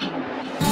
[0.00, 0.69] Música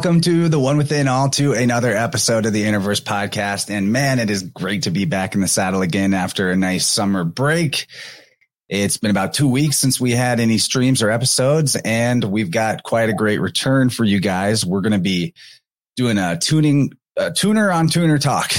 [0.00, 3.68] Welcome to the One Within All to another episode of the Innerverse podcast.
[3.68, 6.86] And man, it is great to be back in the saddle again after a nice
[6.86, 7.86] summer break.
[8.66, 12.82] It's been about two weeks since we had any streams or episodes, and we've got
[12.82, 14.64] quite a great return for you guys.
[14.64, 15.34] We're going to be
[15.98, 18.52] doing a tuning, a tuner on tuner talk.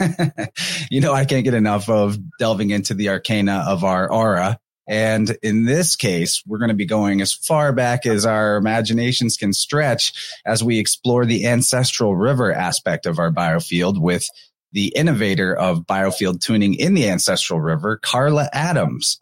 [0.90, 4.58] you know, I can't get enough of delving into the arcana of our aura.
[4.88, 9.36] And in this case, we're going to be going as far back as our imaginations
[9.36, 14.26] can stretch as we explore the ancestral river aspect of our biofield with
[14.72, 19.18] the innovator of biofield tuning in the ancestral river, Carla Adams.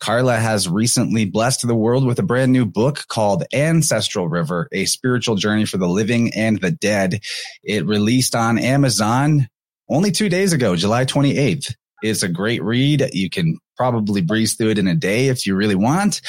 [0.00, 4.84] Carla has recently blessed the world with a brand new book called Ancestral River, a
[4.86, 7.20] spiritual journey for the living and the dead.
[7.62, 9.48] It released on Amazon
[9.88, 11.74] only two days ago, July 28th.
[12.02, 13.08] It's a great read.
[13.12, 16.20] You can probably breeze through it in a day if you really want.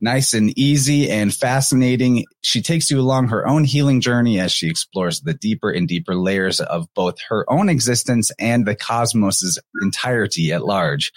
[0.00, 2.24] Nice and easy and fascinating.
[2.42, 6.14] She takes you along her own healing journey as she explores the deeper and deeper
[6.14, 11.12] layers of both her own existence and the cosmos's entirety at large.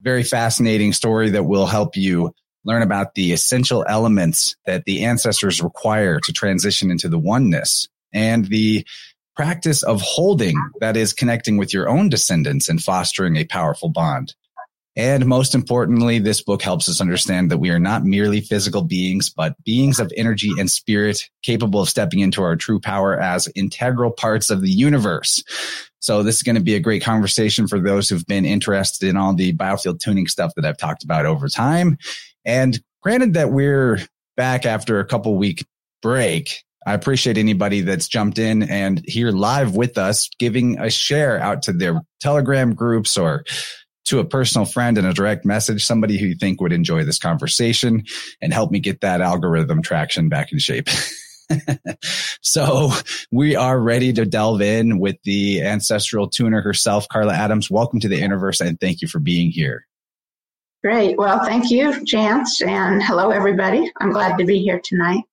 [0.00, 2.32] Very fascinating story that will help you
[2.64, 8.46] learn about the essential elements that the ancestors require to transition into the oneness and
[8.46, 8.84] the
[9.38, 14.34] practice of holding, that is connecting with your own descendants and fostering a powerful bond.
[14.96, 19.30] And most importantly, this book helps us understand that we are not merely physical beings,
[19.30, 24.10] but beings of energy and spirit capable of stepping into our true power as integral
[24.10, 25.40] parts of the universe.
[26.00, 29.16] So this is going to be a great conversation for those who've been interested in
[29.16, 31.96] all the biofield tuning stuff that I've talked about over time.
[32.44, 34.00] And granted that we're
[34.36, 35.64] back after a couple week
[36.02, 41.38] break, I appreciate anybody that's jumped in and here live with us, giving a share
[41.38, 43.44] out to their Telegram groups or
[44.06, 47.18] to a personal friend in a direct message, somebody who you think would enjoy this
[47.18, 48.04] conversation
[48.40, 50.88] and help me get that algorithm traction back in shape.
[52.40, 52.90] so
[53.30, 57.70] we are ready to delve in with the ancestral tuner herself, Carla Adams.
[57.70, 59.86] Welcome to the Innerverse and thank you for being here.
[60.82, 61.18] Great.
[61.18, 63.92] Well, thank you, Chance, and hello, everybody.
[64.00, 65.24] I'm glad to be here tonight.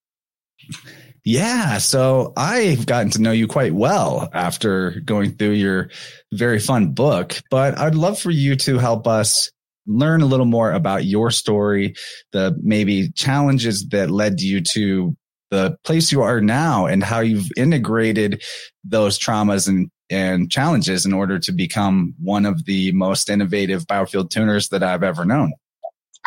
[1.26, 1.80] Yeah.
[1.80, 5.90] So I've gotten to know you quite well after going through your
[6.32, 9.52] very fun book, but I'd love for you to help us
[9.88, 11.96] learn a little more about your story,
[12.32, 15.18] the maybe challenges that led you to
[15.50, 18.44] the place you are now and how you've integrated
[18.84, 24.30] those traumas and and challenges in order to become one of the most innovative biofield
[24.30, 25.54] tuners that I've ever known.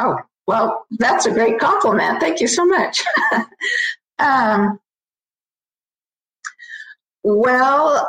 [0.00, 0.16] Oh,
[0.48, 2.18] well, that's a great compliment.
[2.18, 3.00] Thank you so much.
[4.18, 4.80] um,
[7.24, 8.08] well,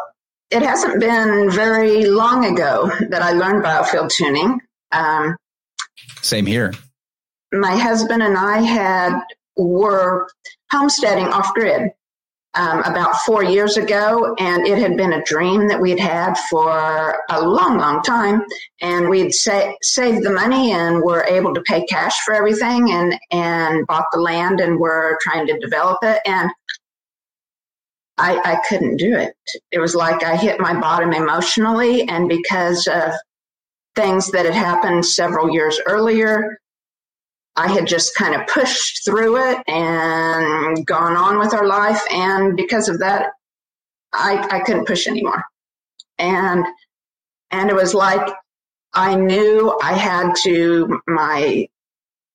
[0.52, 4.60] it hasn't been very long ago that I learned biofield tuning.
[4.92, 5.36] Um,
[6.22, 6.74] Same here.
[7.54, 9.20] my husband and I had
[9.58, 10.28] were
[10.72, 11.92] homesteading off grid
[12.56, 17.22] um, about four years ago, and it had been a dream that we'd had for
[17.30, 18.42] a long, long time.
[18.82, 23.14] And we'd sa- saved the money and were able to pay cash for everything, and
[23.32, 26.22] and bought the land, and were trying to develop it.
[26.26, 26.50] And
[28.20, 29.34] I, I couldn't do it.
[29.72, 33.14] It was like I hit my bottom emotionally, and because of
[33.96, 36.60] things that had happened several years earlier,
[37.56, 42.02] I had just kind of pushed through it and gone on with our life.
[42.12, 43.32] And because of that,
[44.14, 45.44] I, I couldn't push anymore.
[46.20, 46.66] And
[47.52, 48.34] And it was like
[48.94, 51.68] I knew I had to, my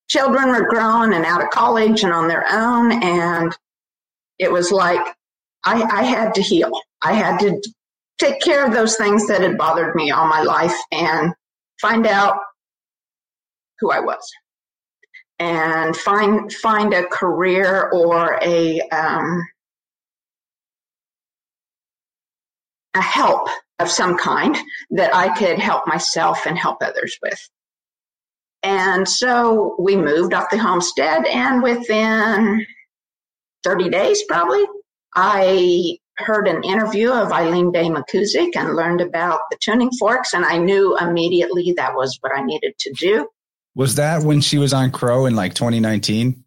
[0.09, 2.93] children were grown and out of college and on their own.
[3.03, 3.57] And
[4.39, 5.05] it was like
[5.65, 6.73] I, I had to heal.
[7.03, 7.61] I had to
[8.19, 11.33] take care of those things that had bothered me all my life and
[11.81, 12.39] find out
[13.81, 14.23] who I was
[15.39, 19.45] and find find a career or a um,
[22.95, 23.49] a help
[23.81, 24.57] of some kind
[24.91, 27.41] that I could help myself and help others with.
[28.63, 32.65] And so we moved off the homestead, and within
[33.65, 34.65] 30 days, probably,
[35.15, 40.45] I heard an interview of Eileen Day McKusick and learned about the tuning forks, and
[40.45, 43.29] I knew immediately that was what I needed to do.
[43.75, 46.45] Was that when she was on Crow in like 2019?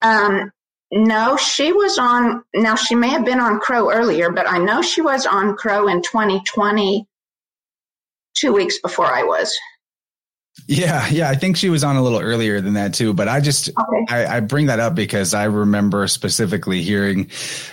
[0.00, 0.50] Um,
[0.90, 2.42] no, she was on.
[2.54, 5.88] Now she may have been on Crow earlier, but I know she was on Crow
[5.88, 7.06] in 2020,
[8.34, 9.54] two weeks before I was.
[10.66, 13.14] Yeah, yeah, I think she was on a little earlier than that too.
[13.14, 14.04] But I just Okay.
[14.08, 17.30] I, I bring that up because I remember specifically hearing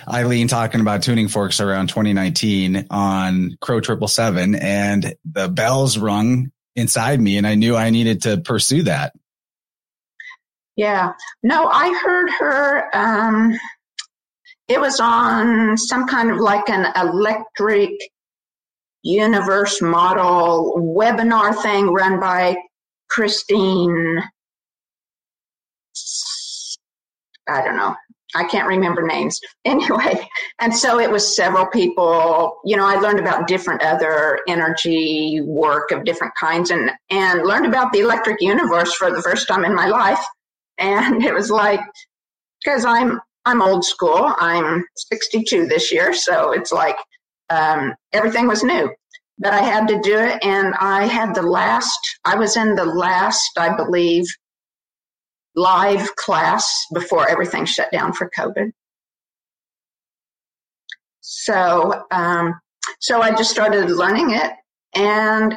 [0.08, 6.50] Eileen talking about tuning forks around 2019 on Crow Triple Seven, and the bells rung
[6.74, 9.12] inside me, and I knew I needed to pursue that.
[10.76, 11.12] Yeah.
[11.42, 12.90] No, I heard her.
[12.94, 13.58] Um,
[14.68, 17.90] it was on some kind of like an electric
[19.02, 22.56] universe model webinar thing run by
[23.08, 24.22] Christine.
[27.48, 27.94] I don't know.
[28.34, 29.40] I can't remember names.
[29.64, 30.28] Anyway,
[30.60, 32.58] and so it was several people.
[32.64, 37.66] You know, I learned about different other energy work of different kinds and, and learned
[37.66, 40.24] about the electric universe for the first time in my life
[40.78, 41.80] and it was like
[42.62, 46.96] because i'm i'm old school i'm 62 this year so it's like
[47.48, 48.90] um, everything was new
[49.38, 50.42] but i had to do it.
[50.44, 54.24] And i had the last i was in the last i believe
[55.54, 58.72] live class before everything shut down for covid.
[61.20, 62.54] So um,
[63.00, 64.52] so i just started learning it
[64.94, 65.54] and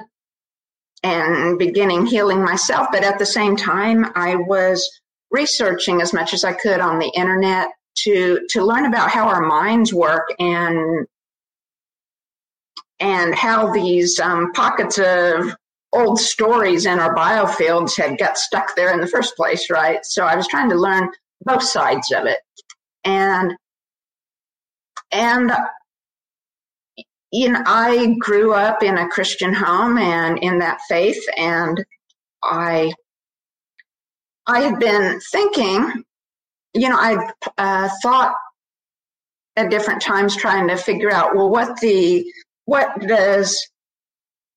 [1.01, 2.87] and beginning healing myself.
[2.91, 4.85] But at the same time i was
[5.31, 7.69] researching as much as I could on the internet
[8.03, 11.05] to to learn about how our minds work and
[12.99, 15.55] and how these um, pockets of
[15.93, 19.99] old stories in our biofields had got stuck there in the first place, right?
[20.03, 21.09] So I was trying to learn
[21.41, 22.39] both sides of it,
[23.05, 23.53] and
[25.11, 25.51] and
[27.31, 31.83] you know I grew up in a Christian home and in that faith, and
[32.43, 32.91] I
[34.49, 36.03] I had been thinking,
[36.73, 38.33] you know, I uh, thought
[39.55, 42.25] at different times trying to figure out, well, what the
[42.69, 43.67] what does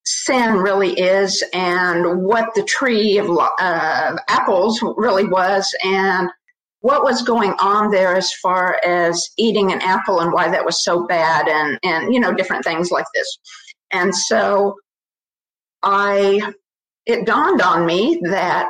[0.05, 6.29] sin really is, and what the tree of uh, apples really was, and
[6.81, 10.85] what was going on there as far as eating an apple and why that was
[10.85, 13.39] so bad, and and you know different things like this,
[13.93, 14.75] and so
[15.83, 16.53] I
[17.07, 18.69] it dawned on me that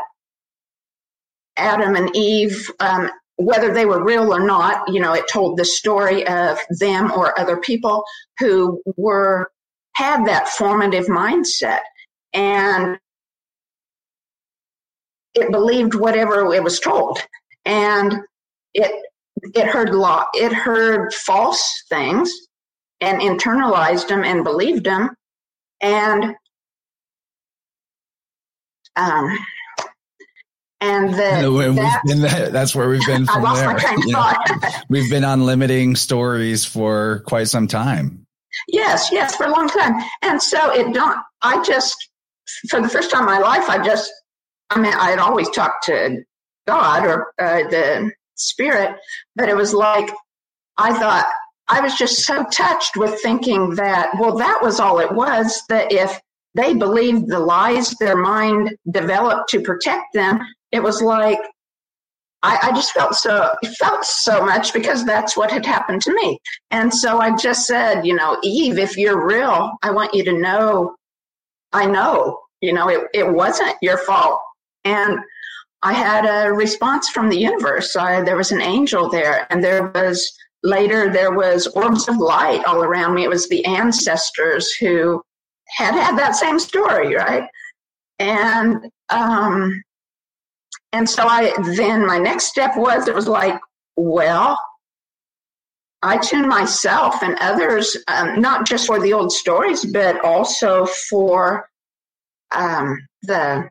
[1.56, 3.11] Adam and Eve, um,
[3.44, 7.39] whether they were real or not, you know, it told the story of them or
[7.39, 8.05] other people
[8.39, 9.50] who were
[9.94, 11.81] had that formative mindset.
[12.32, 12.99] And
[15.34, 17.19] it believed whatever it was told.
[17.65, 18.15] And
[18.75, 18.93] it
[19.55, 22.32] it heard law it heard false things
[23.01, 25.11] and internalized them and believed them.
[25.81, 26.34] And
[28.96, 29.39] um
[30.82, 31.74] and the, And we've
[32.05, 33.72] been that- that's where we've been from there.
[33.72, 38.27] my You know, we've been on limiting stories for quite some time.
[38.69, 39.94] Yes, yes, for a long time.
[40.22, 41.96] And so it don't, I just,
[42.69, 44.12] for the first time in my life, I just,
[44.70, 46.22] I mean, I had always talked to
[46.67, 48.96] God or uh, the spirit,
[49.36, 50.10] but it was like,
[50.77, 51.27] I thought,
[51.69, 55.91] I was just so touched with thinking that, well, that was all it was, that
[55.93, 56.20] if
[56.55, 60.41] they believed the lies their mind developed to protect them,
[60.72, 61.38] it was like,
[62.43, 66.38] I, I just felt so felt so much because that's what had happened to me.
[66.72, 70.32] And so I just said, you know, Eve, if you're real, I want you to
[70.32, 70.96] know,
[71.72, 74.41] I know, you know, it, it wasn't your fault.
[74.84, 75.19] And
[75.82, 77.94] I had a response from the universe.
[77.94, 82.64] I, there was an angel there, and there was later there was orbs of light
[82.64, 83.24] all around me.
[83.24, 85.22] It was the ancestors who
[85.69, 87.48] had had that same story, right?
[88.19, 89.82] And um,
[90.93, 93.58] and so I then my next step was it was like,
[93.96, 94.58] well,
[96.03, 101.69] I tune myself and others, um, not just for the old stories, but also for
[102.51, 103.69] um, the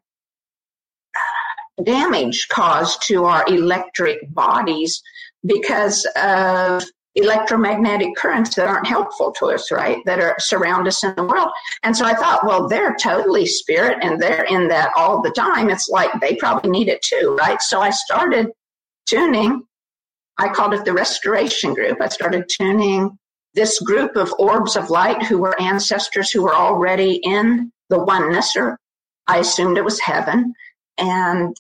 [1.83, 5.01] damage caused to our electric bodies
[5.45, 6.83] because of
[7.15, 9.97] electromagnetic currents that aren't helpful to us, right?
[10.05, 11.49] That are surround us in the world.
[11.83, 15.69] And so I thought, well, they're totally spirit and they're in that all the time.
[15.69, 17.61] It's like they probably need it too, right?
[17.61, 18.47] So I started
[19.07, 19.63] tuning.
[20.37, 21.99] I called it the restoration group.
[22.01, 23.17] I started tuning
[23.53, 28.55] this group of orbs of light who were ancestors who were already in the oneness,
[28.55, 28.79] or
[29.27, 30.53] I assumed it was heaven.
[30.97, 31.55] And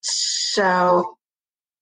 [0.00, 1.16] so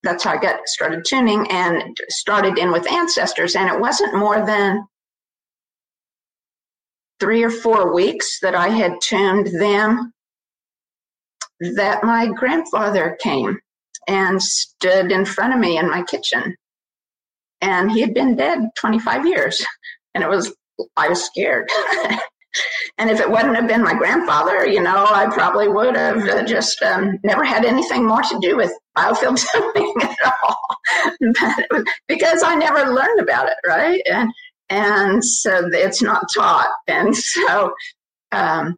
[0.02, 3.56] that's how I got started tuning and started in with ancestors.
[3.56, 4.84] And it wasn't more than
[7.20, 10.12] three or four weeks that I had tuned them
[11.60, 13.58] that my grandfather came
[14.06, 16.54] and stood in front of me in my kitchen.
[17.60, 19.64] And he had been dead 25 years.
[20.14, 20.54] And it was,
[20.96, 21.68] I was scared.
[22.98, 26.42] And if it wouldn't have been my grandfather, you know, I probably would have uh,
[26.42, 32.56] just um, never had anything more to do with biofield tuning at all, because I
[32.56, 34.02] never learned about it, right?
[34.10, 34.32] And
[34.70, 36.68] and so it's not taught.
[36.88, 37.72] And so,
[38.32, 38.76] um,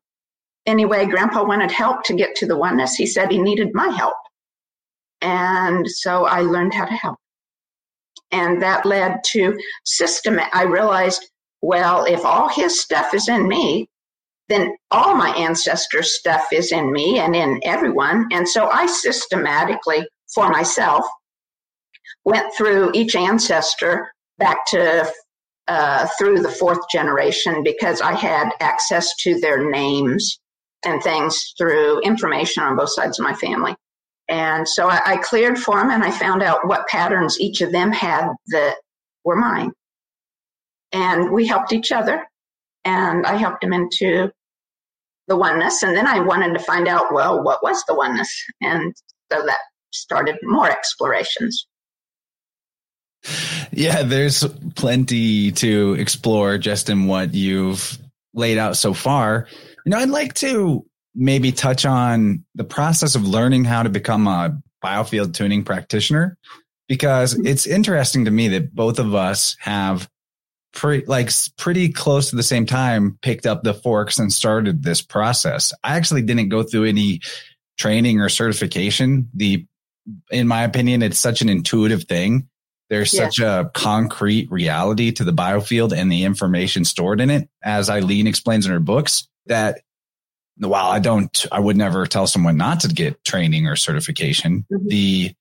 [0.66, 2.94] anyway, Grandpa wanted help to get to the oneness.
[2.94, 4.16] He said he needed my help,
[5.22, 7.16] and so I learned how to help.
[8.32, 10.38] And that led to system.
[10.52, 11.26] I realized
[11.62, 13.88] well, if all his stuff is in me,
[14.50, 18.28] then all my ancestor stuff is in me and in everyone.
[18.32, 21.06] And so I systematically, for myself,
[22.24, 25.10] went through each ancestor back to
[25.68, 30.40] uh, through the fourth generation because I had access to their names
[30.84, 33.76] and things through information on both sides of my family.
[34.28, 37.70] And so I, I cleared for them and I found out what patterns each of
[37.72, 38.76] them had that
[39.24, 39.72] were mine
[40.92, 42.26] and we helped each other
[42.84, 44.30] and i helped him into
[45.30, 48.30] the oneness and then i wanted to find out well what was the oneness?
[48.60, 48.92] And
[49.32, 49.58] so that
[49.92, 51.66] started more explorations.
[53.70, 54.44] Yeah there's
[54.74, 57.98] plenty to explore just in what you've
[58.34, 59.46] laid out so far.
[59.86, 60.84] You know i'd like to
[61.14, 66.36] maybe touch on the process of learning how to become a biofield tuning practitioner
[66.88, 70.08] because it's interesting to me that both of us have
[70.72, 75.02] pretty like pretty close to the same time picked up the forks and started this
[75.02, 75.72] process.
[75.82, 77.20] I actually didn't go through any
[77.78, 79.28] training or certification.
[79.34, 79.66] The
[80.30, 82.48] in my opinion, it's such an intuitive thing.
[82.88, 83.24] There's yeah.
[83.24, 88.26] such a concrete reality to the biofield and the information stored in it, as Eileen
[88.26, 89.82] explains in her books, that
[90.56, 94.66] while I don't, I would never tell someone not to get training or certification.
[94.72, 94.88] Mm-hmm.
[94.88, 95.34] The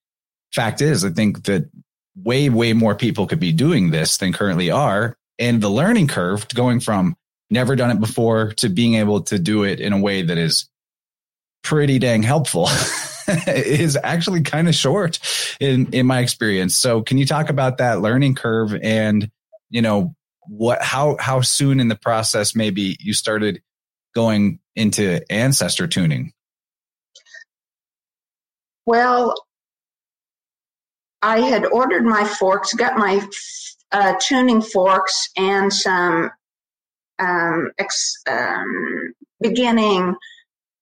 [0.53, 1.69] fact is, I think that
[2.23, 6.47] way, way more people could be doing this than currently are and the learning curve
[6.49, 7.15] going from
[7.49, 10.69] never done it before to being able to do it in a way that is
[11.63, 12.67] pretty dang helpful
[13.47, 15.19] is actually kind of short
[15.59, 16.77] in in my experience.
[16.77, 19.29] So can you talk about that learning curve and
[19.69, 20.15] you know
[20.47, 23.61] what how how soon in the process maybe you started
[24.13, 26.33] going into ancestor tuning?
[28.85, 29.35] Well,
[31.21, 33.27] I had ordered my forks, got my
[33.91, 36.31] uh, tuning forks and some
[37.19, 40.15] um, ex, um, beginning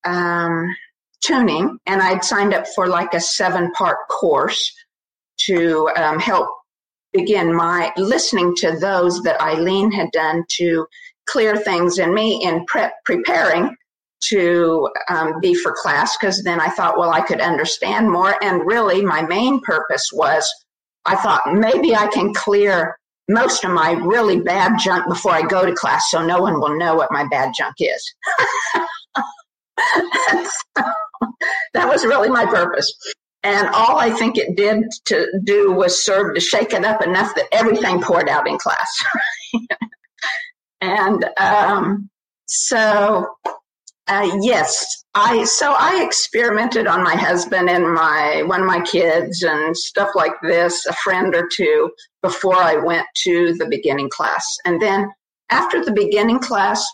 [0.04, 0.76] um,
[1.22, 4.74] tuning, and I'd signed up for like a seven part course
[5.46, 6.50] to um, help
[7.14, 10.86] begin my listening to those that Eileen had done to
[11.28, 13.76] clear things in me in prep preparing
[14.30, 18.36] to um, be for class because then I thought, well, I could understand more.
[18.44, 20.50] And really, my main purpose was
[21.06, 22.98] I thought maybe I can clear
[23.30, 26.78] most of my really bad junk before I go to class so no one will
[26.78, 28.14] know what my bad junk is.
[31.74, 32.92] that was really my purpose.
[33.44, 37.34] And all I think it did to do was serve to shake it up enough
[37.36, 39.04] that everything poured out in class.
[40.82, 42.10] and um,
[42.46, 43.28] so
[44.08, 49.44] uh, yes, I so I experimented on my husband and my one of my kids
[49.44, 54.46] and stuff like this, a friend or two before I went to the beginning class.
[54.66, 55.12] And then
[55.50, 56.86] after the beginning class,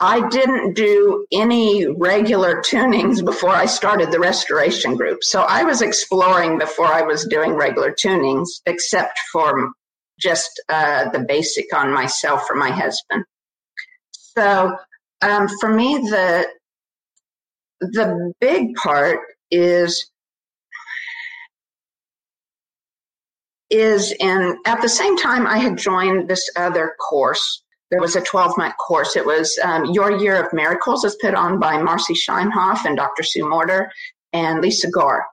[0.00, 5.22] I didn't do any regular tunings before I started the restoration group.
[5.22, 9.70] So I was exploring before I was doing regular tunings, except for
[10.18, 13.24] just uh, the basic on myself or my husband.
[14.12, 14.76] So
[15.30, 16.46] um, for me, the
[17.80, 20.10] the big part is
[23.70, 27.62] is in, at the same time, I had joined this other course.
[27.90, 29.16] There was a 12 month course.
[29.16, 31.04] It was um, Your Year of Miracles.
[31.04, 33.22] It's put on by Marci Shimoff and Dr.
[33.22, 33.90] Sue Morter
[34.32, 35.26] and Lisa Garr.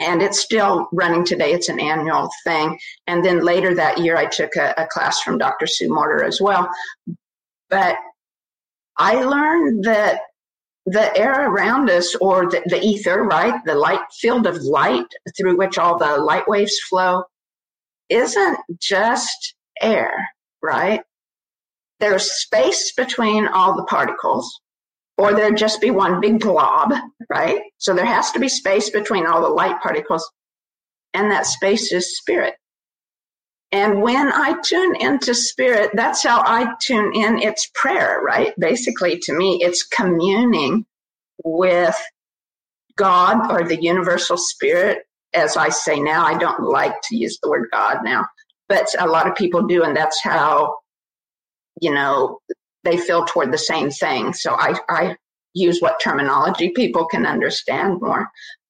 [0.00, 1.52] And it's still running today.
[1.52, 2.78] It's an annual thing.
[3.08, 5.66] And then later that year, I took a, a class from Dr.
[5.66, 6.68] Sue Morter as well.
[7.68, 7.96] But
[8.98, 10.20] I learned that
[10.86, 13.54] the air around us or the, the, ether, right?
[13.64, 17.24] The light field of light through which all the light waves flow
[18.08, 20.28] isn't just air,
[20.62, 21.02] right?
[22.00, 24.60] There's space between all the particles
[25.18, 26.92] or there'd just be one big blob,
[27.28, 27.60] right?
[27.78, 30.28] So there has to be space between all the light particles
[31.12, 32.54] and that space is spirit.
[33.70, 37.38] And when I tune into spirit, that's how I tune in.
[37.38, 38.54] It's prayer, right?
[38.58, 40.86] Basically, to me, it's communing
[41.44, 41.96] with
[42.96, 45.04] God or the universal spirit.
[45.34, 48.26] As I say now, I don't like to use the word God now,
[48.68, 49.82] but a lot of people do.
[49.82, 50.76] And that's how,
[51.82, 52.40] you know,
[52.84, 54.32] they feel toward the same thing.
[54.32, 55.16] So I, I
[55.52, 58.28] use what terminology people can understand more.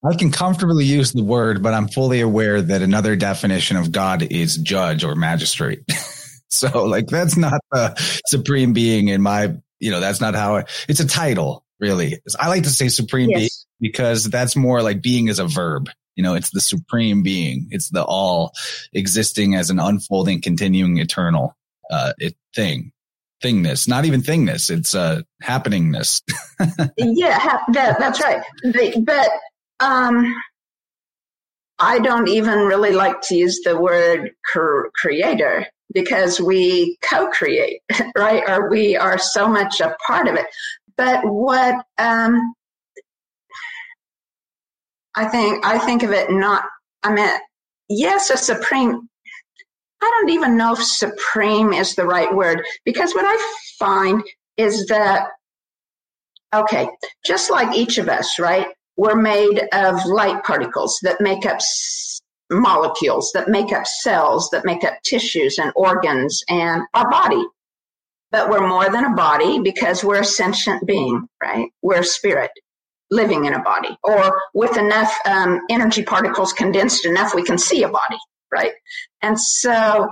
[0.09, 4.23] I can comfortably use the word, but I'm fully aware that another definition of God
[4.23, 5.83] is judge or magistrate.
[6.49, 7.95] so like that's not the
[8.27, 12.19] supreme being in my, you know, that's not how it, it's a title really.
[12.39, 13.39] I like to say supreme yes.
[13.39, 13.51] being
[13.81, 15.91] because that's more like being as a verb.
[16.17, 17.69] You know, it's the supreme being.
[17.71, 18.53] It's the all
[18.93, 21.57] existing as an unfolding, continuing, eternal,
[21.91, 22.93] uh, it, thing
[23.43, 24.71] thingness, not even thingness.
[24.71, 26.23] It's uh, happeningness.
[26.97, 28.43] yeah, ha- that, that's right.
[29.05, 29.31] but
[29.81, 30.35] um,
[31.79, 37.83] I don't even really like to use the word cr- creator because we co-create,
[38.17, 38.43] right?
[38.49, 40.47] Or we are so much a part of it.
[40.97, 42.55] But what um,
[45.15, 46.65] I think I think of it not.
[47.03, 47.29] I mean,
[47.89, 49.09] yes, a supreme.
[50.03, 54.23] I don't even know if supreme is the right word because what I find
[54.57, 55.29] is that
[56.55, 56.89] okay,
[57.27, 58.69] just like each of us, right?
[58.99, 62.21] Were made of light particles that make up s-
[62.53, 67.45] molecules, that make up cells, that make up tissues and organs and our body.
[68.33, 71.71] But we're more than a body because we're a sentient being, right?
[71.83, 72.51] We're a spirit
[73.11, 77.83] living in a body or with enough um, energy particles condensed enough we can see
[77.85, 78.19] a body,
[78.53, 78.73] right?
[79.23, 80.09] And so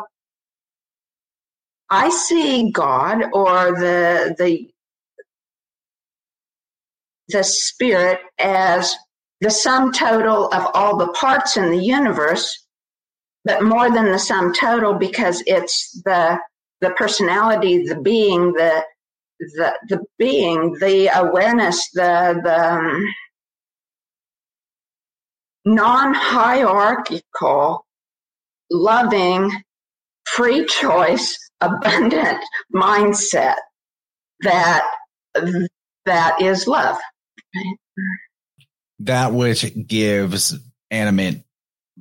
[1.91, 4.69] I see God or the, the
[7.29, 8.95] the spirit as
[9.41, 12.67] the sum total of all the parts in the universe,
[13.45, 16.39] but more than the sum total because it's the
[16.81, 18.83] the personality, the being, the
[19.41, 23.05] the the being, the awareness, the the um,
[25.65, 27.85] non-hierarchical,
[28.71, 29.51] loving,
[30.27, 32.39] free choice, abundant
[32.75, 33.57] mindset
[34.41, 34.85] that
[36.07, 36.97] that is love.
[39.01, 40.55] That which gives
[40.91, 41.43] animate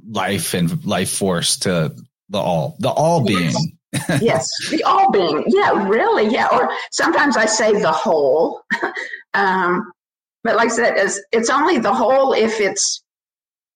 [0.08, 1.96] life and life force to
[2.30, 3.54] the all, the all being.
[3.92, 5.44] Yes, yes the all being.
[5.48, 6.32] Yeah, really.
[6.32, 6.48] Yeah.
[6.52, 8.62] Or sometimes I say the whole.
[9.34, 9.92] um,
[10.44, 13.04] but like I said, it's, it's only the whole if it's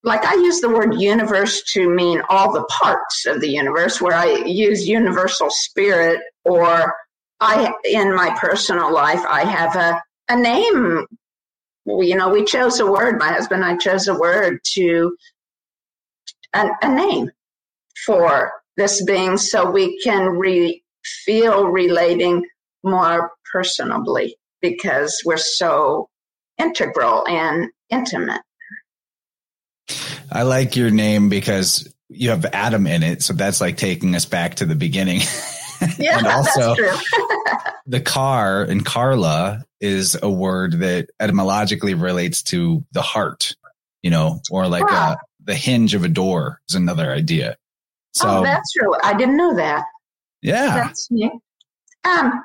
[0.04, 4.16] like I use the word universe to mean all the parts of the universe, where
[4.16, 6.96] I use universal spirit, or
[7.40, 11.06] I, in my personal life, I have a, a name
[12.02, 13.20] you know, we chose a word.
[13.20, 15.16] My husband and I chose a word to
[16.54, 17.32] a, a name
[18.06, 20.84] for this being, so we can re,
[21.26, 22.46] feel relating
[22.84, 26.10] more personably because we're so
[26.58, 28.42] integral and intimate.
[30.32, 34.26] I like your name because you have Adam in it, so that's like taking us
[34.26, 35.22] back to the beginning.
[35.98, 36.76] Yeah, and also
[37.88, 43.56] the car and Carla is a word that etymologically relates to the heart,
[44.02, 47.58] you know, or like uh, the hinge of a door is another idea.
[48.14, 48.94] So oh, that's true.
[49.04, 49.86] I didn't know that.
[50.42, 50.76] Yeah.
[50.76, 51.32] That's neat.
[52.04, 52.44] Um,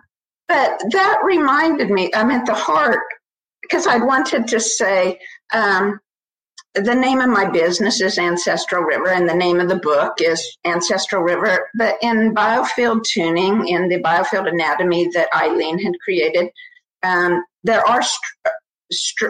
[0.48, 3.00] but that reminded me, I meant the heart,
[3.62, 5.18] because I wanted to say,
[5.52, 5.98] um,
[6.74, 10.56] the name of my business is Ancestral River, and the name of the book is
[10.64, 11.68] Ancestral River.
[11.76, 16.48] But in biofield tuning, in the biofield anatomy that Eileen had created,
[17.02, 18.02] um, there are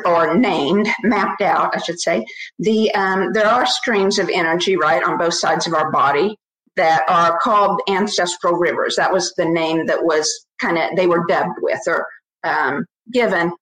[0.04, 2.24] or named, mapped out, I should say.
[2.58, 6.36] The um, there are streams of energy right on both sides of our body
[6.76, 8.96] that are called ancestral rivers.
[8.96, 10.28] That was the name that was
[10.60, 12.06] kind of they were dubbed with or
[12.42, 13.52] um, given.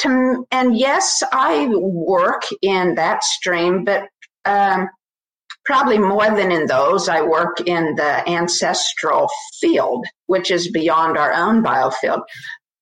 [0.00, 4.08] To, and yes, I work in that stream, but
[4.44, 4.88] um,
[5.64, 9.28] probably more than in those, I work in the ancestral
[9.60, 12.22] field, which is beyond our own biofield.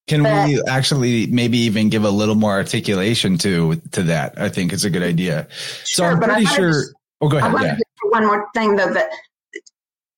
[0.09, 4.35] Can but, we actually maybe even give a little more articulation to to that?
[4.37, 5.47] I think it's a good idea.
[5.51, 6.73] Sure, so I'm pretty sure.
[6.73, 7.53] Just, oh, go ahead.
[7.63, 7.77] Yeah.
[8.11, 9.11] One more thing though that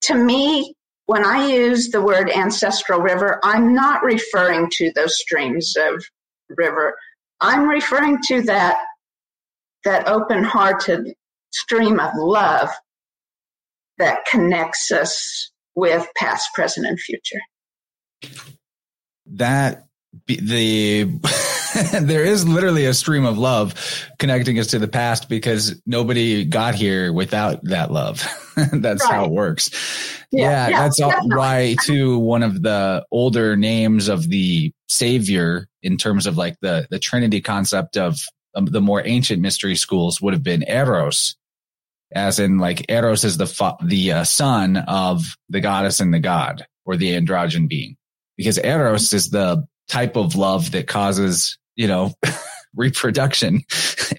[0.03, 0.73] to me,
[1.05, 6.03] when I use the word ancestral river, I'm not referring to those streams of
[6.49, 6.95] river.
[7.41, 8.77] I'm referring to that
[9.83, 11.13] that open-hearted
[11.53, 12.69] stream of love
[13.99, 17.39] that connects us with past, present, and future.
[19.27, 19.83] That
[20.27, 21.19] the
[22.01, 23.73] there is literally a stream of love
[24.19, 28.23] connecting us to the past because nobody got here without that love.
[28.55, 29.13] that's right.
[29.13, 29.69] how it works.
[30.31, 35.67] Yeah, yeah, yeah that's all, why too one of the older names of the savior
[35.81, 38.17] in terms of like the the trinity concept of
[38.55, 41.35] um, the more ancient mystery schools would have been eros
[42.13, 46.19] as in like eros is the fa- the uh, son of the goddess and the
[46.19, 47.97] god or the androgen being
[48.37, 52.13] because eros is the type of love that causes you know
[52.75, 53.61] reproduction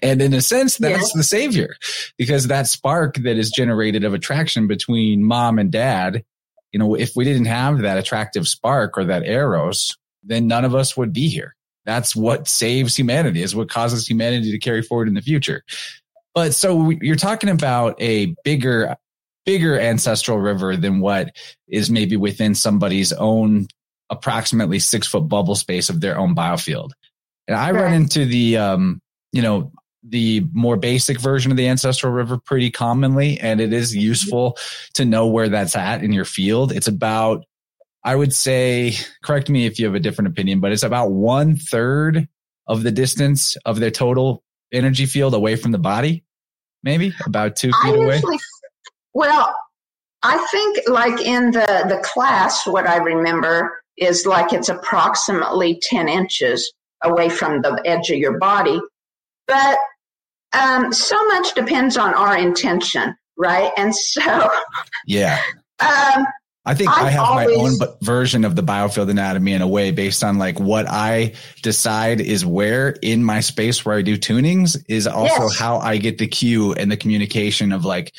[0.01, 1.17] and in a sense that's yeah.
[1.19, 1.75] the savior
[2.17, 6.23] because that spark that is generated of attraction between mom and dad
[6.71, 10.73] you know if we didn't have that attractive spark or that eros then none of
[10.73, 15.07] us would be here that's what saves humanity is what causes humanity to carry forward
[15.07, 15.63] in the future
[16.37, 18.95] but so you're talking about a bigger,
[19.43, 21.35] bigger ancestral river than what
[21.67, 23.65] is maybe within somebody's own
[24.11, 26.91] approximately six foot bubble space of their own biofield.
[27.47, 27.83] And I right.
[27.83, 29.71] run into the, um, you know,
[30.03, 34.57] the more basic version of the ancestral river pretty commonly, and it is useful
[34.93, 36.71] to know where that's at in your field.
[36.71, 37.43] It's about,
[38.03, 41.57] I would say, correct me if you have a different opinion, but it's about one
[41.57, 42.27] third
[42.67, 46.23] of the distance of their total energy field away from the body
[46.83, 48.21] maybe about two feet away?
[49.13, 49.53] Well,
[50.23, 56.07] I think like in the, the class, what I remember is like it's approximately 10
[56.07, 56.71] inches
[57.03, 58.79] away from the edge of your body.
[59.47, 59.77] But
[60.53, 63.71] um, so much depends on our intention, right?
[63.77, 64.49] And so,
[65.05, 65.41] yeah.
[65.79, 66.25] Um,
[66.67, 69.67] I think I've i have always, my own version of the biofield anatomy in a
[69.67, 71.33] way based on like what I
[71.63, 75.57] decide is where in my space where I do tunings is also yes.
[75.57, 78.11] how I get the cue and the communication of like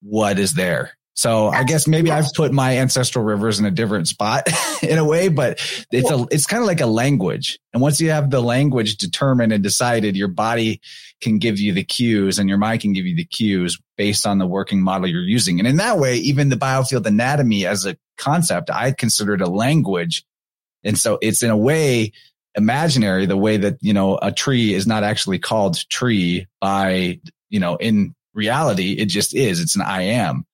[0.00, 0.96] what is there.
[1.16, 4.46] So I guess maybe I've put my ancestral rivers in a different spot
[4.82, 5.58] in a way, but
[5.90, 7.58] it's a, it's kind of like a language.
[7.72, 10.82] And once you have the language determined and decided, your body
[11.22, 14.36] can give you the cues and your mind can give you the cues based on
[14.36, 15.58] the working model you're using.
[15.58, 19.48] And in that way, even the biofield anatomy as a concept, I consider it a
[19.48, 20.22] language.
[20.84, 22.12] And so it's in a way
[22.54, 27.60] imaginary, the way that, you know, a tree is not actually called tree by, you
[27.60, 29.60] know, in reality, it just is.
[29.60, 30.44] It's an I am.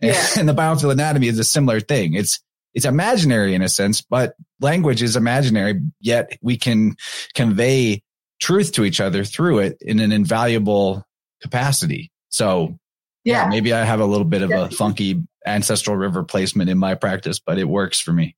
[0.00, 0.26] Yeah.
[0.38, 2.14] And the biofield anatomy is a similar thing.
[2.14, 2.40] It's
[2.74, 6.96] it's imaginary in a sense, but language is imaginary, yet we can
[7.34, 8.02] convey
[8.40, 11.04] truth to each other through it in an invaluable
[11.40, 12.10] capacity.
[12.30, 12.76] So
[13.22, 14.66] yeah, yeah maybe I have a little bit of yeah.
[14.66, 18.36] a funky ancestral river placement in my practice, but it works for me.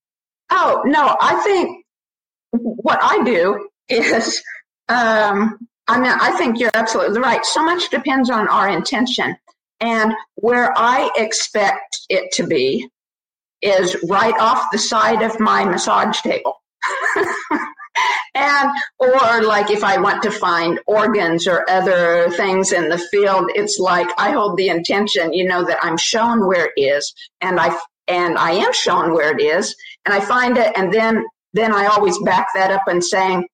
[0.51, 1.85] Oh, no, I think
[2.53, 4.42] what I do is,
[4.88, 7.45] um, I mean, I think you're absolutely right.
[7.45, 9.37] So much depends on our intention.
[9.81, 12.89] And where I expect it to be
[13.62, 16.57] is right off the side of my massage table.
[18.35, 23.51] and or like if I want to find organs or other things in the field,
[23.55, 27.59] it's like I hold the intention, you know, that I'm shown where it is and
[27.59, 27.77] I
[28.09, 31.87] and I am shown where it is and I find it and then then I
[31.87, 33.49] always back that up and saying,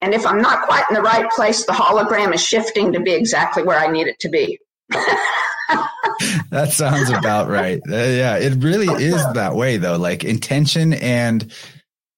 [0.00, 3.12] and if I'm not quite in the right place, the hologram is shifting to be
[3.12, 4.58] exactly where I need it to be.
[6.50, 7.80] that sounds about right.
[7.88, 9.96] Uh, yeah, it really is that way though.
[9.96, 11.52] Like intention and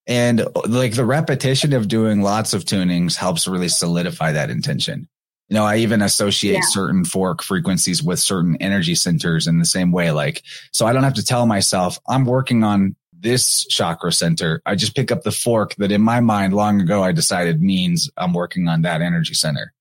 [0.06, 5.08] and like the repetition of doing lots of tunings helps really solidify that intention.
[5.48, 6.60] You know, I even associate yeah.
[6.64, 10.10] certain fork frequencies with certain energy centers in the same way.
[10.10, 14.60] Like, so I don't have to tell myself I'm working on this chakra center.
[14.66, 18.10] I just pick up the fork that in my mind long ago I decided means
[18.16, 19.72] I'm working on that energy center.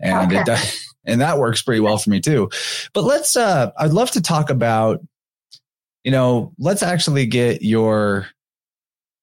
[0.00, 0.40] And okay.
[0.40, 2.50] it does, and that works pretty well for me too.
[2.92, 5.00] But let's, uh, I'd love to talk about,
[6.02, 8.26] you know, let's actually get your,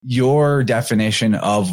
[0.02, 1.70] your definition of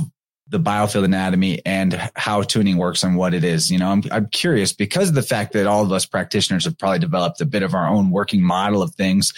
[0.51, 3.71] the biofield anatomy and how tuning works and what it is.
[3.71, 6.79] You know, I'm, I'm curious because of the fact that all of us practitioners have
[6.79, 9.35] probably developed a bit of our own working model of things,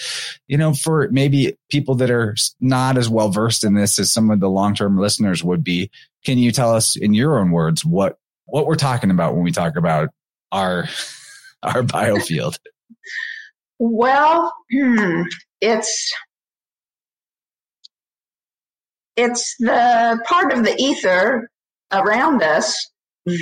[0.47, 4.31] you know, for maybe people that are not as well versed in this as some
[4.31, 5.91] of the long-term listeners would be.
[6.25, 9.53] Can you tell us in your own words what, what we're talking about when we
[9.53, 10.11] talk about
[10.53, 10.89] our
[11.63, 12.59] our biofield.
[13.79, 15.23] Well, hmm,
[15.61, 16.13] it's
[19.17, 21.51] it's the part of the ether
[21.93, 22.91] around us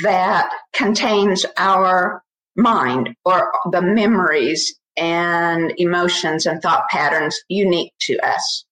[0.02, 2.22] that contains our
[2.56, 8.64] mind or the memories and emotions and thought patterns unique to us.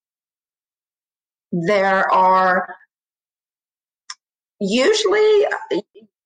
[1.52, 2.74] There are
[4.60, 5.46] usually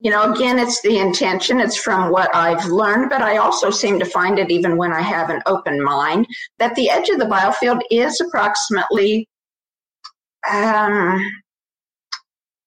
[0.00, 1.60] you know, again, it's the intention.
[1.60, 5.02] It's from what I've learned, but I also seem to find it even when I
[5.02, 6.26] have an open mind
[6.58, 9.28] that the edge of the biofield is approximately
[10.50, 11.22] um,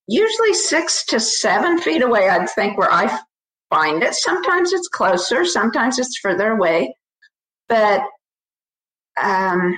[0.06, 3.18] usually six to seven feet away, I'd think, where I
[3.68, 4.14] find it.
[4.14, 6.94] Sometimes it's closer, sometimes it's further away.
[7.68, 8.02] But,
[9.20, 9.76] um,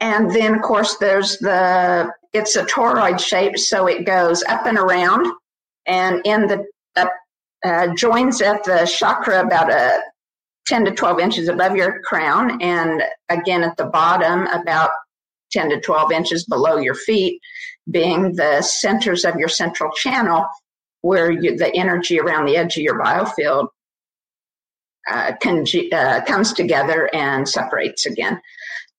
[0.00, 4.76] and then, of course, there's the, it's a toroid shape, so it goes up and
[4.76, 5.26] around
[5.90, 6.64] and in the
[6.96, 7.06] uh,
[7.64, 10.00] uh, joins at the chakra about a
[10.68, 14.90] 10 to 12 inches above your crown, and again at the bottom about
[15.52, 17.40] 10 to 12 inches below your feet,
[17.90, 20.46] being the centers of your central channel
[21.02, 23.68] where you, the energy around the edge of your biofield
[25.10, 28.40] uh, uh, comes together and separates again.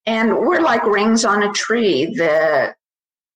[0.05, 2.05] And we're like rings on a tree.
[2.05, 2.73] The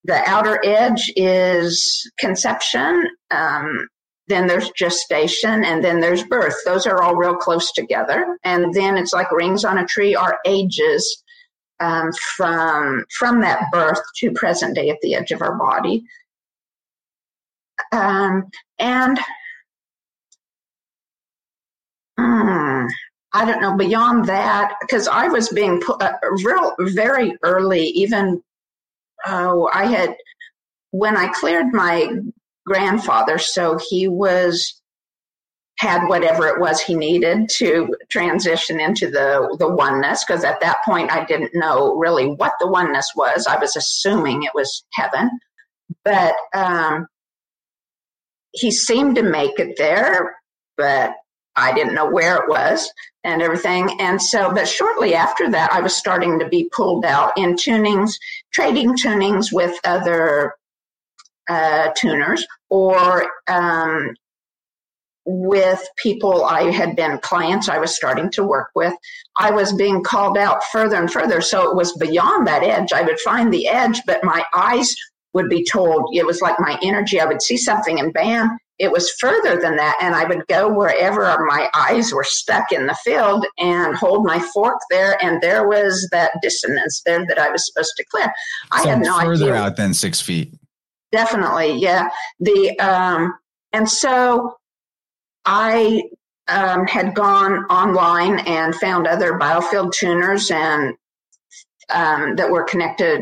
[0.06, 3.88] the outer edge is conception, um,
[4.28, 6.56] then there's gestation, and then there's birth.
[6.66, 8.38] Those are all real close together.
[8.44, 11.24] And then it's like rings on a tree are ages
[11.80, 16.04] um, from from that birth to present day at the edge of our body.
[17.92, 19.20] Um, and
[22.18, 22.86] hmm,
[23.34, 26.14] I don't know beyond that because I was being put uh,
[26.44, 28.42] real very early, even
[29.28, 30.16] oh, I had,
[30.92, 32.10] when I cleared my
[32.66, 34.82] grandfather, so he was,
[35.80, 40.78] had whatever it was he needed to transition into the, the oneness, because at that
[40.86, 43.46] point I didn't know really what the oneness was.
[43.46, 45.30] I was assuming it was heaven.
[46.04, 47.08] But um,
[48.54, 50.36] he seemed to make it there,
[50.78, 51.14] but
[51.56, 52.92] I didn't know where it was
[53.24, 54.00] and everything.
[54.00, 58.14] And so, but shortly after that, I was starting to be pulled out in tunings,
[58.52, 60.54] trading tunings with other
[61.50, 64.16] uh, tuners or um,
[65.26, 68.94] with people I had been clients I was starting to work with.
[69.38, 71.42] I was being called out further and further.
[71.42, 72.94] So it was beyond that edge.
[72.94, 74.96] I would find the edge, but my eyes
[75.36, 77.20] would be told it was like my energy.
[77.20, 79.98] I would see something and bam, it was further than that.
[80.02, 84.40] And I would go wherever my eyes were stuck in the field and hold my
[84.54, 85.24] fork there.
[85.24, 88.34] And there was that dissonance there that I was supposed to clear.
[88.72, 89.56] I so had no further idea.
[89.56, 90.54] out than six feet.
[91.12, 91.78] Definitely.
[91.80, 92.10] Yeah.
[92.40, 93.34] The, um,
[93.74, 94.56] and so
[95.46, 96.04] I,
[96.48, 100.96] um, had gone online and found other biofield tuners and,
[101.90, 103.22] um, that were connected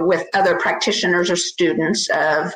[0.00, 2.54] with other practitioners or students of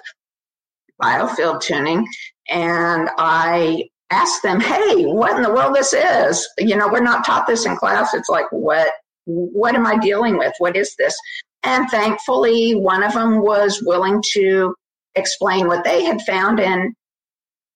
[1.02, 2.06] biofield tuning
[2.50, 6.46] and I asked them, "Hey, what in the world this is?
[6.58, 8.14] You know, we're not taught this in class.
[8.14, 8.92] It's like, what
[9.24, 10.52] what am I dealing with?
[10.58, 11.16] What is this?"
[11.62, 14.74] And thankfully, one of them was willing to
[15.14, 16.94] explain what they had found and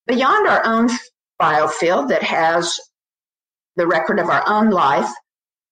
[0.07, 0.89] beyond our own
[1.41, 2.79] biofield that has
[3.77, 5.11] the record of our own life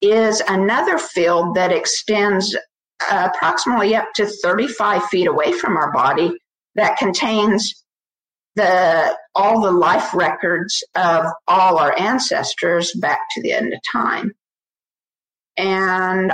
[0.02, 2.54] is another field that extends
[3.10, 6.32] approximately up to 35 feet away from our body
[6.74, 7.84] that contains
[8.56, 14.32] the all the life records of all our ancestors back to the end of time.
[15.56, 16.32] And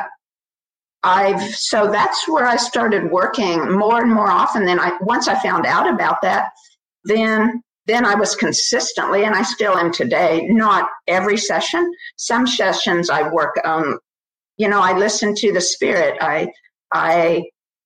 [1.02, 4.66] I've so that's where I started working more and more often.
[4.66, 6.50] Then I once I found out about that,
[7.04, 10.46] then then I was consistently, and I still am today.
[10.48, 11.90] Not every session.
[12.16, 13.98] Some sessions I work on.
[14.60, 16.18] You know, I listen to the spirit.
[16.20, 16.52] I
[16.92, 17.44] I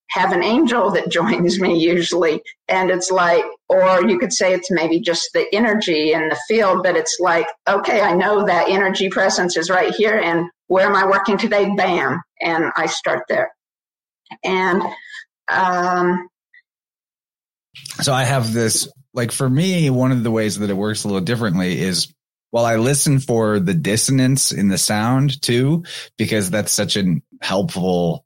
[0.09, 2.41] have an angel that joins me usually.
[2.67, 6.83] And it's like, or you could say it's maybe just the energy in the field,
[6.83, 10.19] but it's like, okay, I know that energy presence is right here.
[10.19, 11.73] And where am I working today?
[11.77, 12.21] Bam.
[12.41, 13.53] And I start there.
[14.43, 14.83] And,
[15.47, 16.27] um,
[18.01, 21.07] so I have this, like for me, one of the ways that it works a
[21.07, 22.13] little differently is
[22.51, 25.83] while I listen for the dissonance in the sound too,
[26.17, 28.25] because that's such an helpful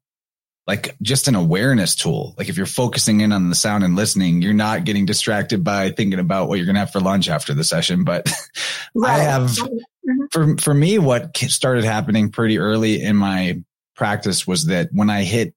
[0.69, 2.35] like just an awareness tool.
[2.37, 5.89] Like if you're focusing in on the sound and listening, you're not getting distracted by
[5.89, 8.03] thinking about what you're going to have for lunch after the session.
[8.03, 8.31] But
[8.95, 9.13] right.
[9.13, 10.25] I have, mm-hmm.
[10.31, 13.63] for, for me, what started happening pretty early in my
[13.95, 15.55] practice was that when I hit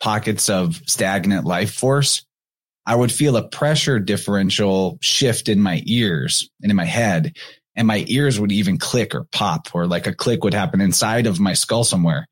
[0.00, 2.24] pockets of stagnant life force,
[2.86, 7.36] I would feel a pressure differential shift in my ears and in my head.
[7.76, 11.26] And my ears would even click or pop or like a click would happen inside
[11.26, 12.26] of my skull somewhere.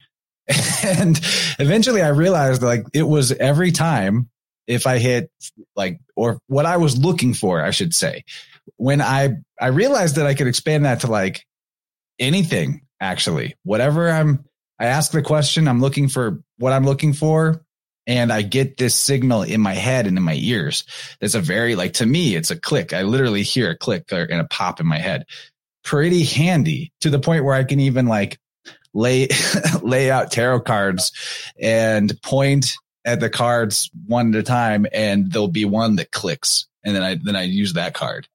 [0.85, 1.21] and
[1.59, 4.31] eventually I realized like it was every time
[4.67, 5.31] if I hit
[5.77, 8.25] like, or what I was looking for, I should say,
[8.77, 11.45] when I, I realized that I could expand that to like
[12.19, 14.45] anything actually, whatever I'm,
[14.79, 17.63] I ask the question, I'm looking for what I'm looking for.
[18.07, 20.85] And I get this signal in my head and in my ears.
[21.21, 22.93] That's a very, like, to me, it's a click.
[22.93, 25.25] I literally hear a click or, and a pop in my head.
[25.85, 28.39] Pretty handy to the point where I can even like
[28.93, 29.29] lay,
[29.83, 31.13] lay out tarot cards
[31.61, 32.73] and point
[33.05, 37.03] at the cards one at a time and there'll be one that clicks and then
[37.03, 38.29] I then I use that card.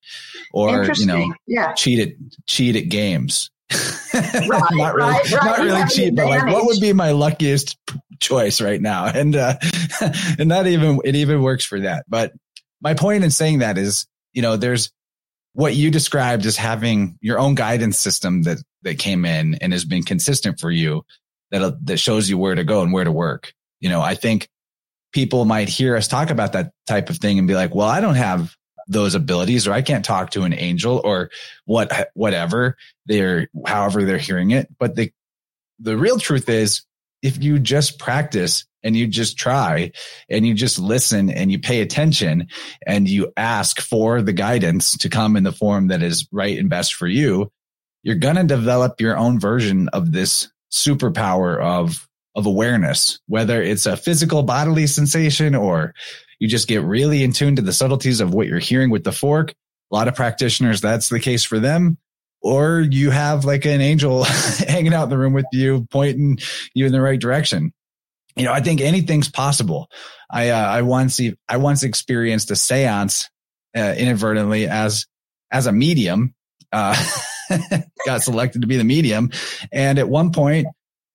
[0.51, 1.73] Or you know, yeah.
[1.73, 2.15] cheat at
[2.47, 3.51] cheat at games.
[4.11, 5.45] Right, not really right, right.
[5.45, 7.77] not really cheat, but like what would be my luckiest
[8.19, 9.05] choice right now?
[9.13, 9.55] And uh
[10.37, 12.05] and that even it even works for that.
[12.07, 12.33] But
[12.81, 14.91] my point in saying that is, you know, there's
[15.53, 19.85] what you described as having your own guidance system that that came in and has
[19.85, 21.03] been consistent for you
[21.51, 23.53] that that shows you where to go and where to work.
[23.79, 24.49] You know, I think
[25.11, 28.01] people might hear us talk about that type of thing and be like, well, I
[28.01, 28.55] don't have
[28.87, 31.29] those abilities or I can't talk to an angel or
[31.65, 34.67] what, whatever they're, however they're hearing it.
[34.79, 35.11] But the,
[35.79, 36.81] the real truth is
[37.21, 39.91] if you just practice and you just try
[40.29, 42.47] and you just listen and you pay attention
[42.85, 46.69] and you ask for the guidance to come in the form that is right and
[46.69, 47.51] best for you,
[48.03, 53.85] you're going to develop your own version of this superpower of of awareness, whether it's
[53.85, 55.93] a physical bodily sensation or
[56.39, 59.11] you just get really in tune to the subtleties of what you're hearing with the
[59.11, 59.51] fork.
[59.91, 61.97] A lot of practitioners, that's the case for them.
[62.41, 64.23] Or you have like an angel
[64.67, 66.39] hanging out in the room with you, pointing
[66.73, 67.73] you in the right direction.
[68.35, 69.89] You know, I think anything's possible.
[70.29, 73.29] I, uh, I once, I once experienced a seance,
[73.75, 75.05] uh, inadvertently as,
[75.51, 76.33] as a medium,
[76.71, 76.95] uh,
[78.05, 79.31] got selected to be the medium.
[79.71, 80.67] And at one point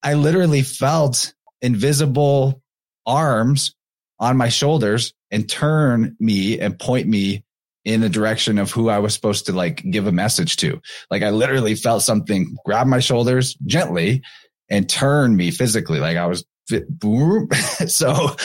[0.03, 1.33] I literally felt
[1.63, 2.61] invisible
[3.07, 3.75] arms
[4.19, 7.43] on my shoulders and turn me and point me
[7.85, 10.81] in the direction of who I was supposed to like give a message to.
[11.11, 14.23] Like I literally felt something grab my shoulders gently
[14.71, 16.01] and turn me physically.
[16.01, 16.45] Like I was,
[17.87, 18.37] so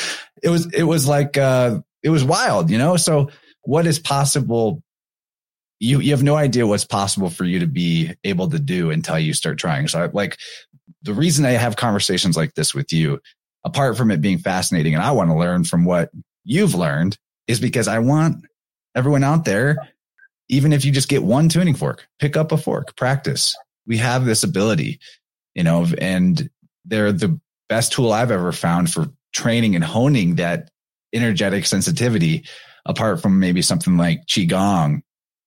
[0.44, 2.98] it was, it was like, uh, it was wild, you know?
[2.98, 3.30] So
[3.64, 4.84] what is possible?
[5.80, 9.18] You, you have no idea what's possible for you to be able to do until
[9.18, 9.88] you start trying.
[9.88, 10.38] So I, like
[11.04, 13.22] the reason I have conversations like this with you,
[13.64, 16.10] apart from it being fascinating and I want to learn from what
[16.44, 18.46] you've learned is because I want
[19.00, 19.78] everyone out there,
[20.50, 23.56] even if you just get one tuning fork, pick up a fork, practice.
[23.88, 25.00] We have this ability,
[25.56, 26.50] you know, and
[26.86, 30.70] they're the best tool I've ever found for training and honing that
[31.14, 32.46] energetic sensitivity
[32.86, 35.02] apart from maybe something like Qigong,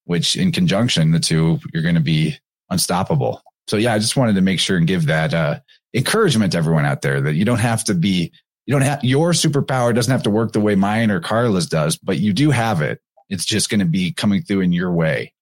[0.04, 2.36] which in conjunction, the two, you're going to be
[2.70, 3.42] unstoppable.
[3.68, 5.60] So yeah, I just wanted to make sure and give that uh,
[5.94, 8.32] encouragement to everyone out there that you don't have to be,
[8.66, 11.96] you don't have your superpower doesn't have to work the way mine or Carla's does,
[11.96, 13.00] but you do have it.
[13.32, 15.32] It's just going to be coming through in your way.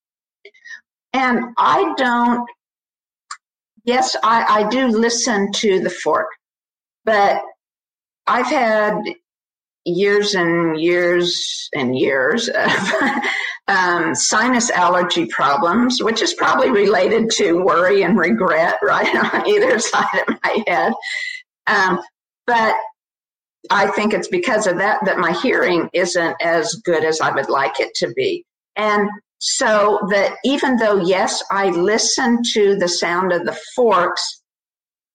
[1.12, 2.48] And I don't,
[3.84, 6.28] yes, I, I do listen to the fork,
[7.04, 7.42] but
[8.28, 9.02] I've had
[9.84, 12.92] years and years and years of
[13.66, 19.78] um, sinus allergy problems, which is probably related to worry and regret, right on either
[19.80, 20.92] side of my head.
[21.66, 22.00] Um,
[22.46, 22.76] but
[23.68, 27.50] I think it's because of that that my hearing isn't as good as I would
[27.50, 28.44] like it to be.
[28.76, 34.42] And so that even though, yes, I listen to the sound of the forks,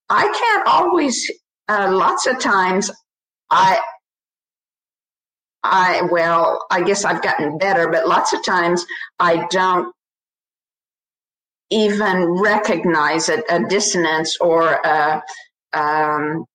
[0.09, 1.29] I can't always,
[1.67, 2.91] uh, lots of times,
[3.49, 3.79] I,
[5.63, 8.85] I, well, I guess I've gotten better, but lots of times
[9.19, 9.93] I don't
[11.71, 15.23] even recognize a, a dissonance or a,
[15.73, 16.45] um,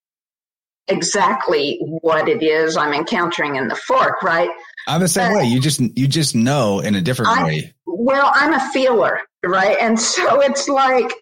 [0.91, 4.51] exactly what it is I'm encountering in the fork, right?
[4.87, 5.45] I'm the same But- way.
[5.47, 7.75] You just, you just know in a different I- way.
[7.87, 9.77] Well, I'm a feeler, right?
[9.81, 11.13] And so it's like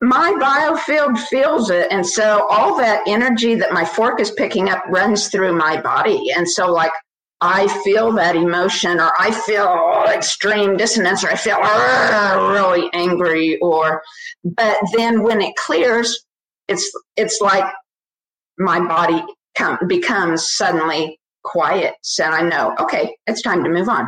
[0.00, 1.88] my biofield feels it.
[1.90, 6.30] And so all that energy that my fork is picking up runs through my body.
[6.36, 6.92] And so, like,
[7.40, 11.58] I feel that emotion, or I feel extreme dissonance, or I feel
[12.52, 14.02] really angry, or,
[14.44, 16.24] but then when it clears,
[16.68, 17.64] it's, it's like
[18.58, 19.22] my body
[19.56, 21.94] come, becomes suddenly quiet.
[22.02, 24.06] So I know, okay, it's time to move on.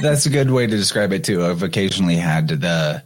[0.00, 1.44] That's a good way to describe it too.
[1.44, 3.02] I've occasionally had the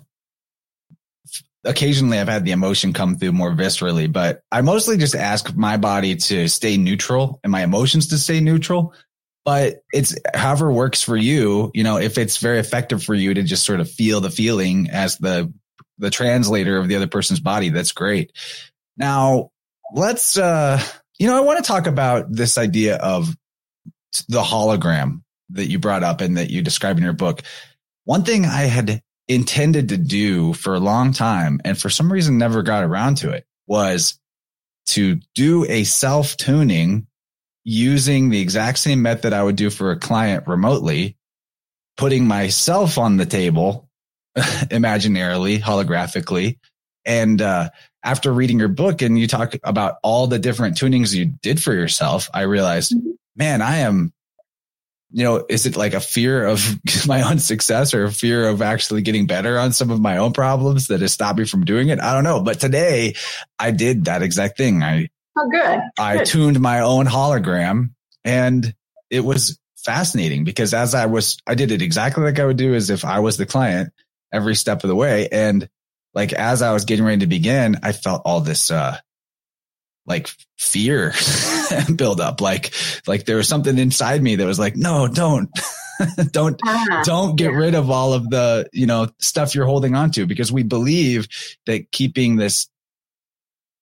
[1.65, 5.77] occasionally I've had the emotion come through more viscerally, but I mostly just ask my
[5.77, 8.95] body to stay neutral and my emotions to stay neutral.
[9.47, 11.71] but it's however works for you.
[11.73, 14.91] You know, if it's very effective for you to just sort of feel the feeling
[14.91, 15.55] as the
[15.99, 18.33] the translator of the other person's body, that's great.
[18.97, 19.51] Now,
[19.95, 20.81] let's uh
[21.19, 23.35] you know, I want to talk about this idea of
[24.29, 27.43] the hologram that you brought up and that you describe in your book.
[28.05, 32.39] One thing I had intended to do for a long time and for some reason
[32.39, 34.19] never got around to it was
[34.87, 37.07] to do a self tuning
[37.65, 41.17] using the exact same method I would do for a client remotely,
[41.97, 43.86] putting myself on the table
[44.71, 46.59] imaginarily, holographically.
[47.05, 47.71] And uh,
[48.03, 51.73] after reading your book and you talk about all the different tunings you did for
[51.73, 53.13] yourself, I realized, mm-hmm.
[53.37, 54.13] man, I am
[55.11, 58.61] you know, is it like a fear of my own success or a fear of
[58.63, 61.89] actually getting better on some of my own problems that has stopped me from doing
[61.89, 62.01] it?
[62.01, 62.43] I don't know.
[62.43, 63.15] But today
[63.59, 64.83] I did that exact thing.
[64.83, 65.09] I,
[65.39, 65.81] oh, good.
[65.99, 66.27] I good.
[66.27, 67.91] tuned my own hologram
[68.25, 68.75] and
[69.09, 72.75] it was fascinating because as I was, I did it exactly like I would do
[72.75, 73.93] as if I was the client
[74.37, 75.29] every step of the way.
[75.29, 75.69] And
[76.15, 78.99] like, as I was getting ready to begin, I felt all this, uh,
[80.07, 81.13] like fear
[81.97, 82.41] build up.
[82.41, 82.73] Like,
[83.07, 85.51] like there was something inside me that was like, no, don't,
[86.31, 87.59] don't, uh, don't get yeah.
[87.59, 91.27] rid of all of the, you know, stuff you're holding on to because we believe
[91.67, 92.69] that keeping this,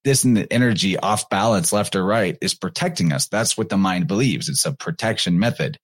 [0.05, 3.28] this and the energy off balance left or right is protecting us.
[3.28, 4.48] That's what the mind believes.
[4.48, 5.78] It's a protection method.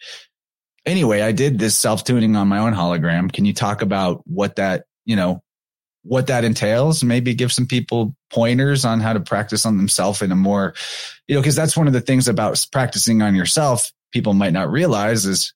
[0.86, 3.32] Anyway, I did this self tuning on my own hologram.
[3.32, 5.42] Can you talk about what that, you know,
[6.02, 10.32] what that entails, maybe give some people pointers on how to practice on themselves in
[10.32, 10.74] a more,
[11.28, 14.70] you know, because that's one of the things about practicing on yourself people might not
[14.70, 15.52] realize is,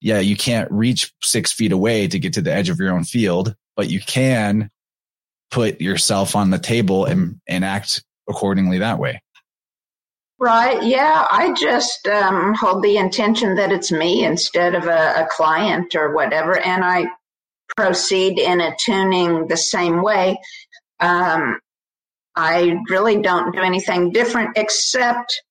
[0.00, 3.04] yeah, you can't reach six feet away to get to the edge of your own
[3.04, 4.70] field, but you can
[5.50, 9.22] put yourself on the table and, and act accordingly that way.
[10.42, 10.82] Right.
[10.82, 11.24] Yeah.
[11.30, 16.12] I just um, hold the intention that it's me instead of a, a client or
[16.12, 16.58] whatever.
[16.58, 17.06] And I
[17.76, 20.40] proceed in attuning the same way.
[20.98, 21.60] Um,
[22.34, 25.42] I really don't do anything different except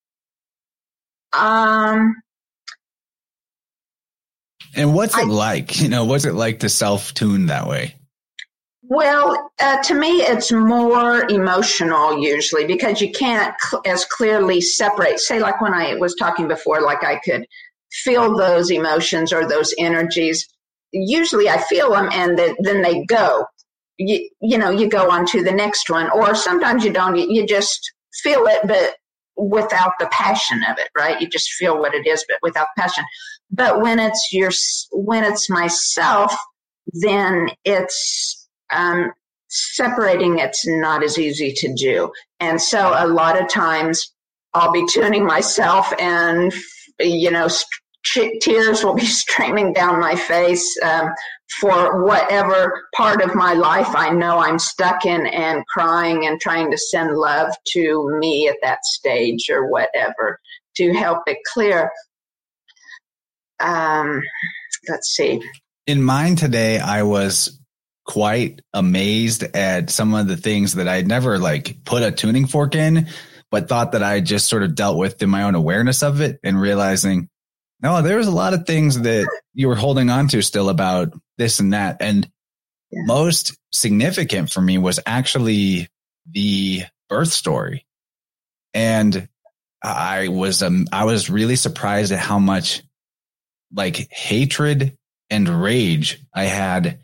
[1.32, 2.16] um,
[4.74, 5.80] and what's it I, like?
[5.80, 7.94] You know, what's it like to self tune that way?
[8.94, 15.18] Well, uh, to me, it's more emotional usually because you can't cl- as clearly separate.
[15.18, 17.46] Say, like when I was talking before, like I could
[17.90, 20.46] feel those emotions or those energies
[20.92, 23.46] usually I feel them and the, then they go.
[23.98, 27.16] You, you know, you go on to the next one, or sometimes you don't.
[27.16, 28.96] You, just feel it, but
[29.36, 31.20] without the passion of it, right?
[31.20, 33.04] You just feel what it is, but without passion.
[33.50, 34.50] But when it's your,
[34.92, 36.34] when it's myself,
[36.92, 38.41] then it's
[38.72, 39.12] um,
[39.48, 40.38] separating.
[40.38, 44.12] It's not as easy to do, and so a lot of times
[44.54, 46.52] I'll be tuning myself and
[47.00, 47.48] you know
[48.04, 51.10] tears will be streaming down my face um,
[51.60, 56.70] for whatever part of my life I know I'm stuck in and crying and trying
[56.70, 60.38] to send love to me at that stage or whatever
[60.76, 61.90] to help it clear.
[63.60, 64.22] Um,
[64.88, 65.42] let's see.
[65.86, 67.60] In mine today, I was
[68.12, 72.74] quite amazed at some of the things that I'd never like put a tuning fork
[72.74, 73.08] in,
[73.50, 76.38] but thought that I just sort of dealt with in my own awareness of it
[76.44, 77.30] and realizing
[77.80, 81.14] no, there was a lot of things that you were holding on to still about
[81.38, 81.96] this and that.
[82.00, 82.30] And
[82.90, 83.00] yeah.
[83.06, 85.88] most significant for me was actually
[86.30, 87.86] the birth story.
[88.74, 89.26] And
[89.82, 92.82] I was, um, I was really surprised at how much
[93.74, 94.98] like hatred
[95.30, 97.01] and rage I had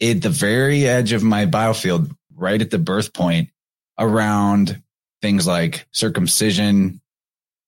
[0.00, 3.50] at the very edge of my biofield, right at the birth point
[3.98, 4.82] around
[5.22, 7.00] things like circumcision,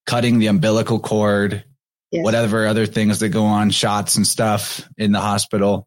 [0.06, 1.64] cutting the umbilical cord,
[2.10, 2.24] yes.
[2.24, 5.86] whatever other things that go on, shots and stuff in the hospital.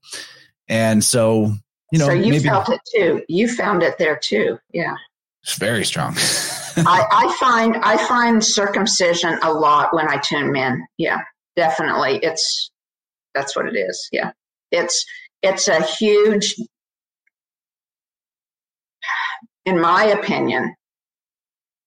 [0.67, 1.53] And so,
[1.91, 3.23] you know, so you maybe, felt it too.
[3.27, 4.57] You found it there too.
[4.73, 4.95] Yeah.
[5.43, 6.15] It's very strong.
[6.77, 10.85] I, I find I find circumcision a lot when I tune men.
[10.97, 11.21] Yeah,
[11.55, 12.19] definitely.
[12.21, 12.71] It's
[13.33, 14.07] that's what it is.
[14.11, 14.31] Yeah.
[14.71, 15.03] It's
[15.41, 16.55] it's a huge
[19.65, 20.75] in my opinion,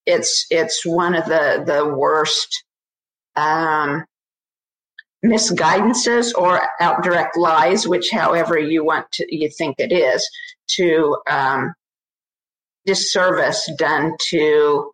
[0.07, 2.65] it's it's one of the the worst
[3.37, 4.05] um,
[5.25, 10.29] misguidances or out direct lies, which however you want to, you think it is,
[10.77, 11.75] to um,
[12.87, 14.91] disservice done to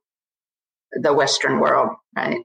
[0.93, 2.41] the Western world, right?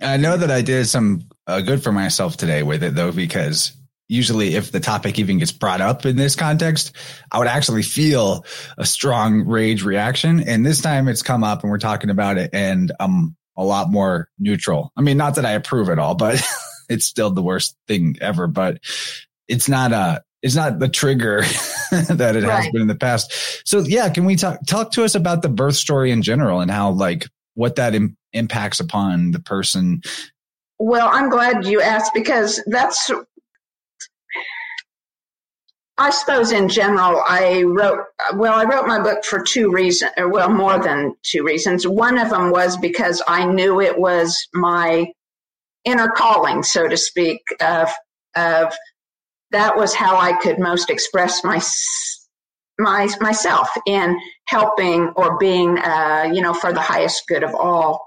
[0.00, 3.72] I know that I did some uh, good for myself today with it though, because
[4.12, 6.94] usually if the topic even gets brought up in this context,
[7.30, 8.44] I would actually feel
[8.76, 10.40] a strong rage reaction.
[10.46, 13.90] And this time it's come up and we're talking about it and I'm a lot
[13.90, 14.92] more neutral.
[14.96, 16.42] I mean, not that I approve at all, but
[16.90, 18.78] it's still the worst thing ever, but
[19.48, 21.40] it's not a, it's not the trigger
[21.90, 22.64] that it right.
[22.64, 23.32] has been in the past.
[23.66, 26.70] So yeah, can we talk, talk to us about the birth story in general and
[26.70, 30.02] how like what that Im- impacts upon the person?
[30.78, 33.10] Well, I'm glad you asked because that's
[35.98, 38.00] I suppose in general, I wrote,
[38.34, 41.86] well, I wrote my book for two reasons, or well, more than two reasons.
[41.86, 45.12] One of them was because I knew it was my
[45.84, 47.90] inner calling, so to speak, of,
[48.36, 48.72] of
[49.50, 51.60] that was how I could most express my,
[52.78, 58.00] my, myself in helping or being, uh, you know, for the highest good of all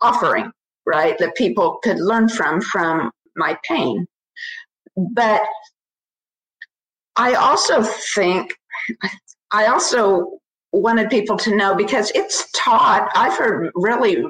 [0.00, 0.52] offering,
[0.86, 1.18] right?
[1.18, 4.06] That people could learn from, from my pain.
[4.96, 5.42] But
[7.16, 8.54] I also think,
[9.52, 10.38] I also
[10.72, 14.24] wanted people to know because it's taught, I've heard really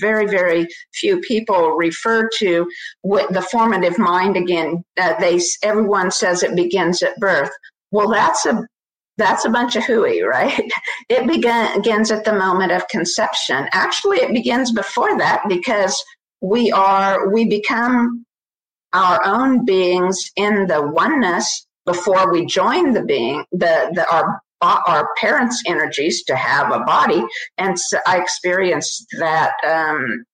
[0.00, 2.70] very, very few people refer to
[3.04, 4.84] the formative mind again.
[5.00, 7.50] Uh, they, everyone says it begins at birth.
[7.90, 8.66] Well, that's a
[9.18, 10.58] that's a bunch of hooey, right?
[11.08, 13.68] It begins at the moment of conception.
[13.72, 16.02] Actually, it begins before that because
[16.40, 18.24] we are, we become
[18.92, 25.08] our own beings in the oneness before we join the being, the, the our our
[25.20, 27.24] parents' energies to have a body,
[27.58, 30.24] and so I experienced that um,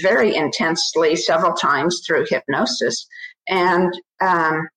[0.00, 3.04] very intensely several times through hypnosis,
[3.48, 3.92] and
[4.22, 4.68] um,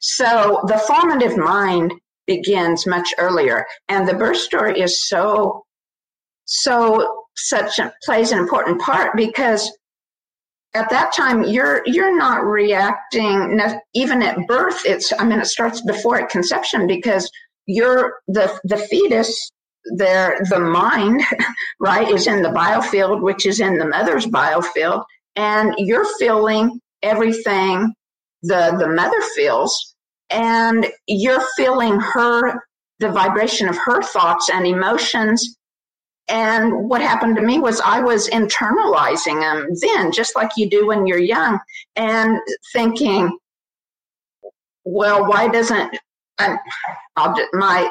[0.00, 1.92] so the formative mind
[2.26, 5.62] begins much earlier, and the birth story is so
[6.46, 9.70] so such a, plays an important part because
[10.74, 13.60] at that time you're you're not reacting
[13.94, 17.30] even at birth it's i mean it starts before at conception because
[17.66, 19.50] you're the the fetus
[19.96, 21.22] there the mind
[21.80, 25.02] right is in the biofield which is in the mother's biofield
[25.36, 27.92] and you're feeling everything
[28.42, 29.94] the the mother feels
[30.30, 32.60] and you're feeling her
[32.98, 35.56] the vibration of her thoughts and emotions
[36.28, 40.86] and what happened to me was I was internalizing them then, just like you do
[40.86, 41.58] when you're young,
[41.96, 42.38] and
[42.72, 43.38] thinking,
[44.84, 45.98] well, why doesn't
[46.38, 46.56] I,
[47.52, 47.90] my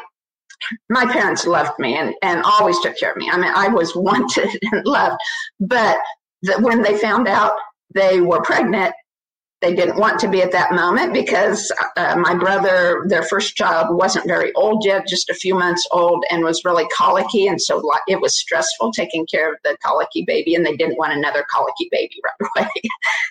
[0.90, 3.30] my parents loved me and, and always took care of me.
[3.30, 5.18] I mean, I was wanted and loved,
[5.60, 5.98] but
[6.44, 7.54] that when they found out
[7.94, 8.94] they were pregnant,
[9.64, 13.96] they didn't want to be at that moment because uh, my brother, their first child,
[13.96, 17.48] wasn't very old yet, just a few months old, and was really colicky.
[17.48, 21.14] And so it was stressful taking care of the colicky baby, and they didn't want
[21.14, 22.70] another colicky baby right away.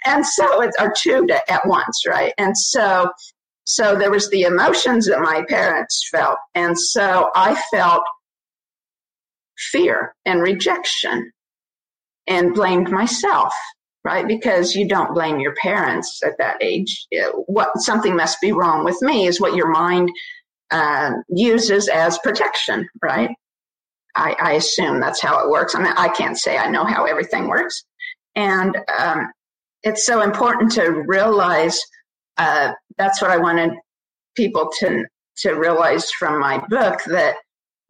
[0.06, 2.32] and so it's our two to, at once, right?
[2.38, 3.10] And so,
[3.64, 6.38] so there was the emotions that my parents felt.
[6.54, 8.02] And so I felt
[9.70, 11.30] fear and rejection
[12.26, 13.52] and blamed myself
[14.04, 14.26] right?
[14.26, 17.06] Because you don't blame your parents at that age.
[17.46, 20.10] What something must be wrong with me is what your mind
[20.70, 23.30] uh, uses as protection, right?
[24.14, 25.74] I, I, assume that's how it works.
[25.74, 27.84] I mean, I can't say I know how everything works,
[28.34, 29.30] and um,
[29.82, 31.80] it's so important to realize.
[32.36, 33.72] Uh, that's what I wanted
[34.36, 35.04] people to
[35.38, 37.36] to realize from my book that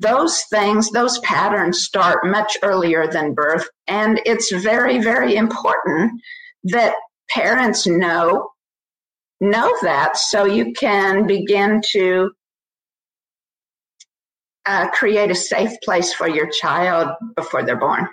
[0.00, 3.68] those things, those patterns start much earlier than birth.
[3.86, 6.20] And it's very, very important
[6.64, 6.94] that
[7.30, 8.50] parents know,
[9.40, 12.30] know that so you can begin to
[14.66, 18.08] uh, create a safe place for your child before they're born.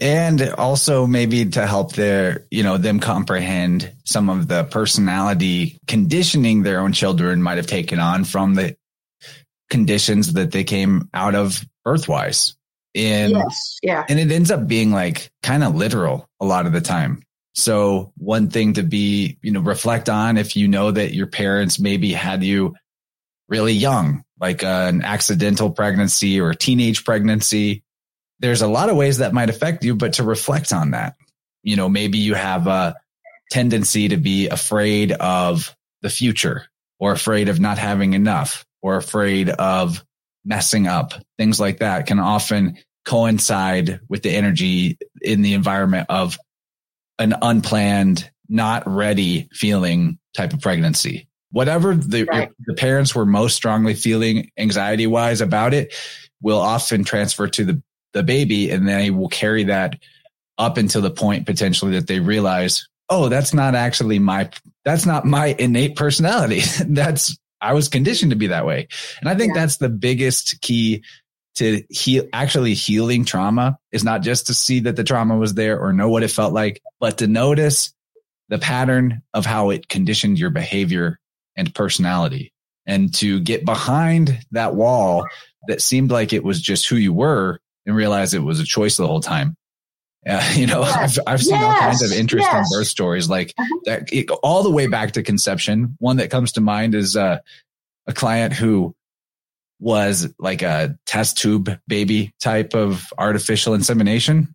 [0.00, 6.62] And also maybe to help their, you know, them comprehend some of the personality conditioning
[6.62, 8.74] their own children might have taken on from the
[9.72, 12.54] conditions that they came out of earthwise.
[12.94, 14.04] And yes, yeah.
[14.06, 17.22] And it ends up being like kind of literal a lot of the time.
[17.54, 21.80] So one thing to be, you know, reflect on if you know that your parents
[21.80, 22.74] maybe had you
[23.48, 27.82] really young, like an accidental pregnancy or teenage pregnancy.
[28.40, 31.14] There's a lot of ways that might affect you, but to reflect on that,
[31.62, 32.96] you know, maybe you have a
[33.50, 36.66] tendency to be afraid of the future
[36.98, 40.04] or afraid of not having enough or afraid of
[40.44, 41.14] messing up.
[41.38, 46.38] Things like that can often coincide with the energy in the environment of
[47.18, 51.28] an unplanned, not ready feeling type of pregnancy.
[51.50, 52.50] Whatever the, right.
[52.66, 55.94] the parents were most strongly feeling anxiety wise about it
[56.40, 57.82] will often transfer to the,
[58.14, 60.00] the baby and they will carry that
[60.58, 64.48] up until the point potentially that they realize, oh, that's not actually my,
[64.84, 66.62] that's not my innate personality.
[66.86, 68.88] that's I was conditioned to be that way.
[69.20, 69.62] And I think yeah.
[69.62, 71.04] that's the biggest key
[71.54, 75.78] to heal, actually healing trauma is not just to see that the trauma was there
[75.78, 77.92] or know what it felt like, but to notice
[78.48, 81.18] the pattern of how it conditioned your behavior
[81.56, 82.52] and personality
[82.86, 85.26] and to get behind that wall
[85.68, 88.96] that seemed like it was just who you were and realize it was a choice
[88.96, 89.56] the whole time.
[90.26, 91.18] Uh, you know, yes.
[91.18, 91.64] I've, I've seen yes.
[91.64, 92.72] all kinds of interesting yes.
[92.72, 93.80] birth stories, like uh-huh.
[93.84, 95.96] that, it, all the way back to conception.
[95.98, 97.38] One that comes to mind is uh,
[98.06, 98.94] a client who
[99.80, 104.54] was like a test tube baby type of artificial insemination.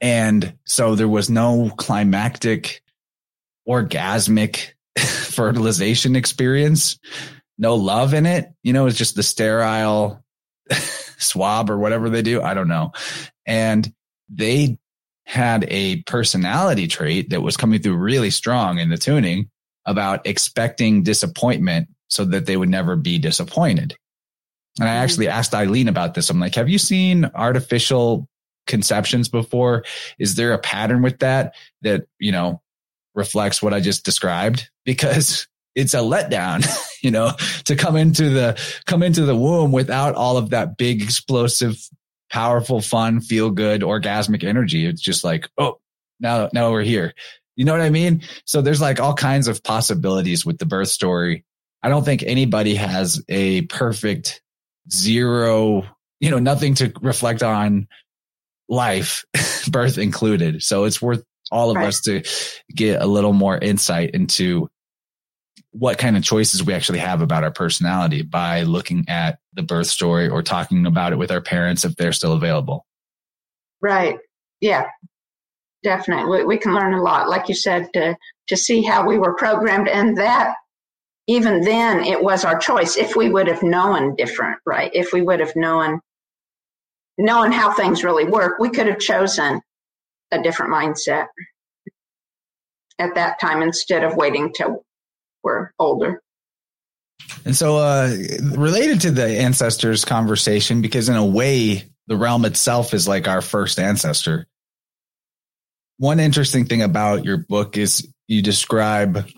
[0.00, 2.82] And so there was no climactic,
[3.68, 7.00] orgasmic fertilization experience,
[7.58, 8.52] no love in it.
[8.62, 10.22] You know, it's just the sterile
[11.18, 12.40] swab or whatever they do.
[12.40, 12.92] I don't know.
[13.44, 13.92] And
[14.28, 14.78] they
[15.24, 19.50] had a personality trait that was coming through really strong in the tuning
[19.84, 23.94] about expecting disappointment so that they would never be disappointed.
[24.78, 25.02] And I mm-hmm.
[25.02, 26.30] actually asked Eileen about this.
[26.30, 28.28] I'm like, have you seen artificial
[28.66, 29.84] conceptions before?
[30.18, 32.62] Is there a pattern with that that, you know,
[33.14, 34.68] reflects what I just described?
[34.88, 36.66] Because it's a letdown,
[37.02, 37.32] you know,
[37.64, 41.76] to come into the, come into the womb without all of that big, explosive,
[42.30, 44.86] powerful, fun, feel good, orgasmic energy.
[44.86, 45.80] It's just like, oh,
[46.20, 47.14] now, now we're here.
[47.56, 48.22] You know what I mean?
[48.44, 51.44] So there's like all kinds of possibilities with the birth story.
[51.82, 54.42] I don't think anybody has a perfect
[54.90, 55.84] zero,
[56.20, 57.88] you know, nothing to reflect on
[58.68, 59.24] life,
[59.70, 60.62] birth included.
[60.62, 61.86] So it's worth all of right.
[61.86, 62.22] us to
[62.74, 64.68] get a little more insight into
[65.78, 69.86] what kind of choices we actually have about our personality by looking at the birth
[69.86, 72.84] story or talking about it with our parents if they're still available.
[73.80, 74.18] Right.
[74.60, 74.86] Yeah.
[75.84, 76.38] Definitely.
[76.38, 78.16] We, we can learn a lot, like you said, to,
[78.48, 79.88] to see how we were programmed.
[79.88, 80.54] And that,
[81.28, 82.96] even then, it was our choice.
[82.96, 84.90] If we would have known different, right?
[84.92, 86.00] If we would have known,
[87.18, 89.60] knowing how things really work, we could have chosen
[90.32, 91.26] a different mindset
[92.98, 94.84] at that time instead of waiting till
[95.42, 96.22] we're older.
[97.44, 102.94] And so, uh, related to the ancestors conversation, because in a way, the realm itself
[102.94, 104.46] is like our first ancestor.
[105.98, 109.28] One interesting thing about your book is you describe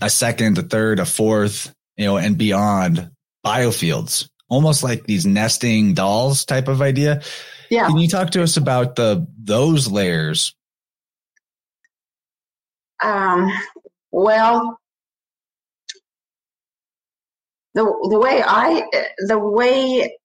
[0.00, 3.10] a second, a third, a fourth, you know, and beyond
[3.44, 7.22] biofields, almost like these nesting dolls type of idea.
[7.68, 7.86] Yeah.
[7.86, 10.54] Can you talk to us about the those layers?
[13.02, 13.50] Um,
[14.10, 14.79] well,
[17.74, 18.84] the the way I
[19.28, 20.16] the way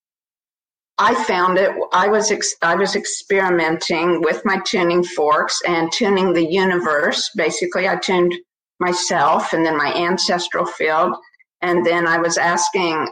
[0.98, 6.34] I found it, I was ex- I was experimenting with my tuning forks and tuning
[6.34, 7.30] the universe.
[7.36, 8.34] Basically, I tuned
[8.80, 11.16] myself and then my ancestral field,
[11.62, 13.08] and then I was asking.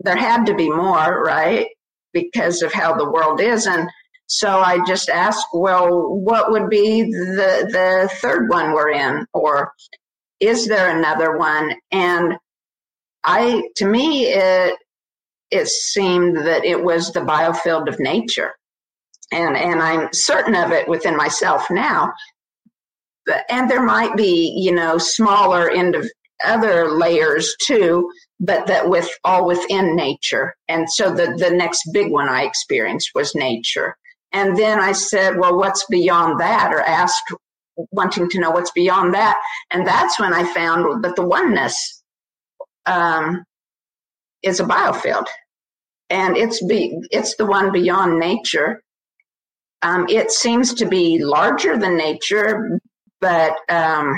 [0.00, 1.68] There had to be more, right?
[2.12, 3.88] Because of how the world is, and
[4.26, 9.72] so I just asked, well, what would be the the third one we're in, or
[10.40, 11.72] is there another one?
[11.92, 12.34] And
[13.24, 14.76] I, to me, it,
[15.50, 18.52] it seemed that it was the biofield of nature.
[19.32, 22.12] And, and I'm certain of it within myself now.
[23.24, 26.10] But, and there might be, you know, smaller end of
[26.44, 28.10] other layers too,
[28.40, 30.54] but that with all within nature.
[30.68, 33.96] And so the, the next big one I experienced was nature.
[34.32, 36.72] And then I said, well, what's beyond that?
[36.72, 37.32] Or asked,
[37.92, 39.40] wanting to know what's beyond that.
[39.70, 42.01] And that's when I found that the oneness
[42.86, 43.44] um,
[44.42, 45.26] is a biofield,
[46.10, 48.82] and it's be it's the one beyond nature.
[49.82, 52.80] Um, it seems to be larger than nature,
[53.20, 54.14] but um,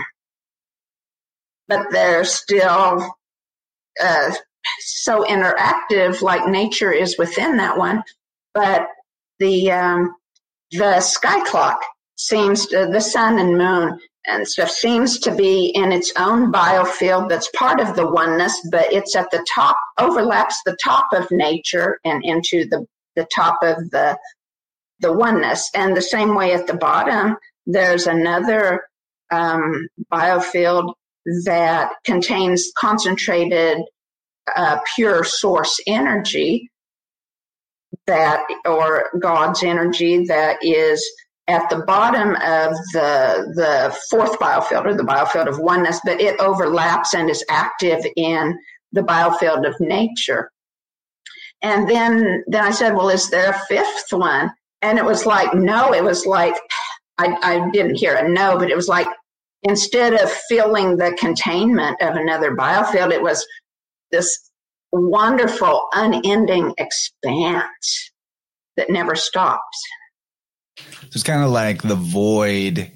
[1.68, 3.14] but they're still
[4.02, 4.32] uh,
[4.80, 8.02] so interactive, like nature is within that one.
[8.52, 8.86] But
[9.38, 10.14] the um,
[10.70, 11.80] the sky clock
[12.16, 17.28] seems to, the sun and moon and stuff seems to be in its own biofield
[17.28, 21.98] that's part of the oneness, but it's at the top, overlaps the top of nature
[22.04, 24.16] and into the, the top of the,
[25.00, 25.70] the oneness.
[25.74, 28.86] And the same way at the bottom, there's another
[29.30, 30.94] um, biofield
[31.44, 33.78] that contains concentrated
[34.56, 36.70] uh, pure source energy
[38.06, 41.04] that, or God's energy that is
[41.46, 46.38] at the bottom of the the fourth biofield or the biofield of oneness, but it
[46.40, 48.58] overlaps and is active in
[48.92, 50.50] the biofield of nature.
[51.62, 54.50] And then then I said, well, is there a fifth one?
[54.82, 56.54] And it was like, no, it was like
[57.18, 59.06] I, I didn't hear a no, but it was like
[59.62, 63.46] instead of feeling the containment of another biofield, it was
[64.12, 64.50] this
[64.92, 68.12] wonderful, unending expanse
[68.76, 69.82] that never stops.
[71.12, 72.90] It's kind of like the void.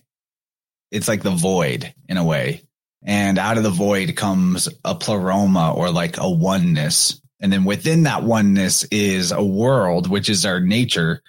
[0.90, 2.62] It's like the void in a way.
[3.04, 7.20] And out of the void comes a pleroma or like a oneness.
[7.40, 11.22] And then within that oneness is a world, which is our nature.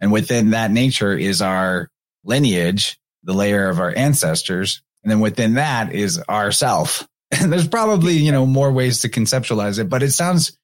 [0.00, 1.90] And within that nature is our
[2.24, 4.82] lineage, the layer of our ancestors.
[5.02, 7.06] And then within that is ourself.
[7.40, 10.54] And there's probably, you know, more ways to conceptualize it, but it sounds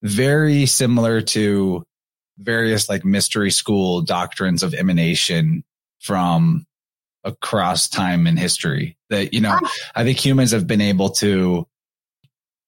[0.00, 1.82] very similar to
[2.38, 5.64] various like mystery school doctrines of emanation
[6.00, 6.66] from
[7.22, 9.58] across time and history that you know
[9.94, 11.66] i think humans have been able to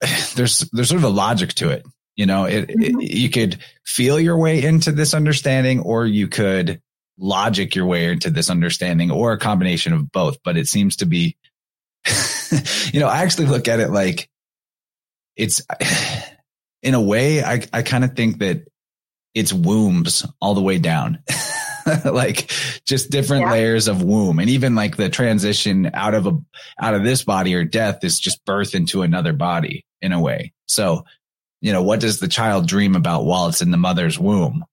[0.35, 1.85] there's there's sort of a logic to it
[2.17, 3.01] you know it, it, Mm-hmm.
[3.01, 6.81] you could feel your way into this understanding or you could
[7.19, 11.07] logic your way into this understanding or a combination of both but it seems to
[11.07, 11.37] be
[12.93, 14.31] you know i actually look at it like
[15.35, 15.61] it's
[16.83, 18.67] in a way i i kind of think that
[19.37, 21.21] it's wombs all the way down.
[22.05, 22.51] Like
[22.85, 23.53] just different Yeah.
[23.53, 24.41] layers of womb.
[24.41, 26.33] And even like the transition out of a
[26.83, 30.53] out of this body or death is just birth into another body in a way.
[30.67, 31.05] So
[31.61, 34.65] you know what does the child dream about while it's in the mother's womb?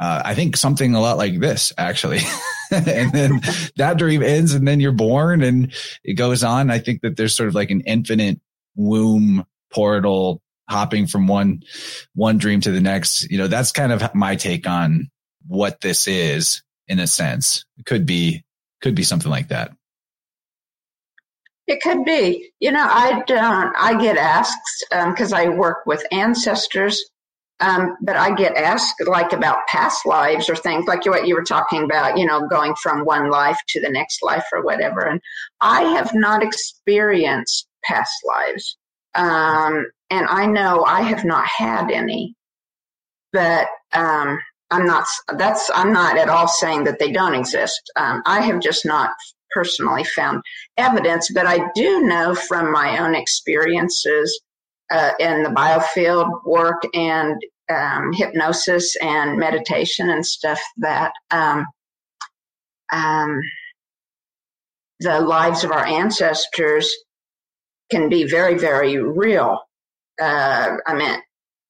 [0.00, 2.20] Uh, i think something a lot like this actually.
[2.70, 3.42] And then
[3.76, 6.70] that dream ends and then you're born and it goes on.
[6.70, 8.40] I think that there's sort of like an infinite
[8.76, 11.62] womb portal hopping from one
[12.14, 15.10] one dream to the next you know that's kind of my take on
[15.46, 18.44] what this is in a sense it could be
[18.80, 19.72] could be something like that
[21.66, 22.50] It could be.
[22.60, 27.02] You know, I don't, I get asked, because I work with ancestors,
[27.60, 31.44] um, but I get asked like about past lives or things like what you were
[31.44, 35.00] talking about, you know, going from one life to the next life or whatever.
[35.06, 35.20] And
[35.60, 38.76] I have not experienced past lives.
[39.14, 42.34] Um, and I know I have not had any,
[43.32, 44.38] but, um,
[44.70, 45.06] I'm not,
[45.36, 47.90] that's, I'm not at all saying that they don't exist.
[47.96, 49.10] Um, I have just not
[49.52, 50.42] personally found
[50.78, 54.40] evidence, but I do know from my own experiences
[54.90, 57.36] uh, in the biofield work and
[57.70, 61.66] um, hypnosis and meditation and stuff that um,
[62.92, 63.40] um,
[65.00, 66.92] the lives of our ancestors
[67.92, 69.60] can be very, very real.
[70.20, 71.20] Uh, I mean,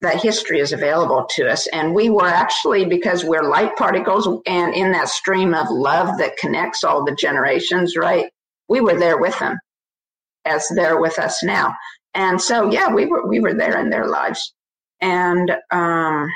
[0.00, 1.66] that history is available to us.
[1.68, 6.36] And we were actually, because we're light particles and in that stream of love that
[6.36, 8.26] connects all the generations, right?
[8.68, 9.58] We were there with them
[10.44, 11.74] as they're with us now.
[12.14, 14.54] And so, yeah, we were, we were there in their lives.
[15.00, 16.30] And, um,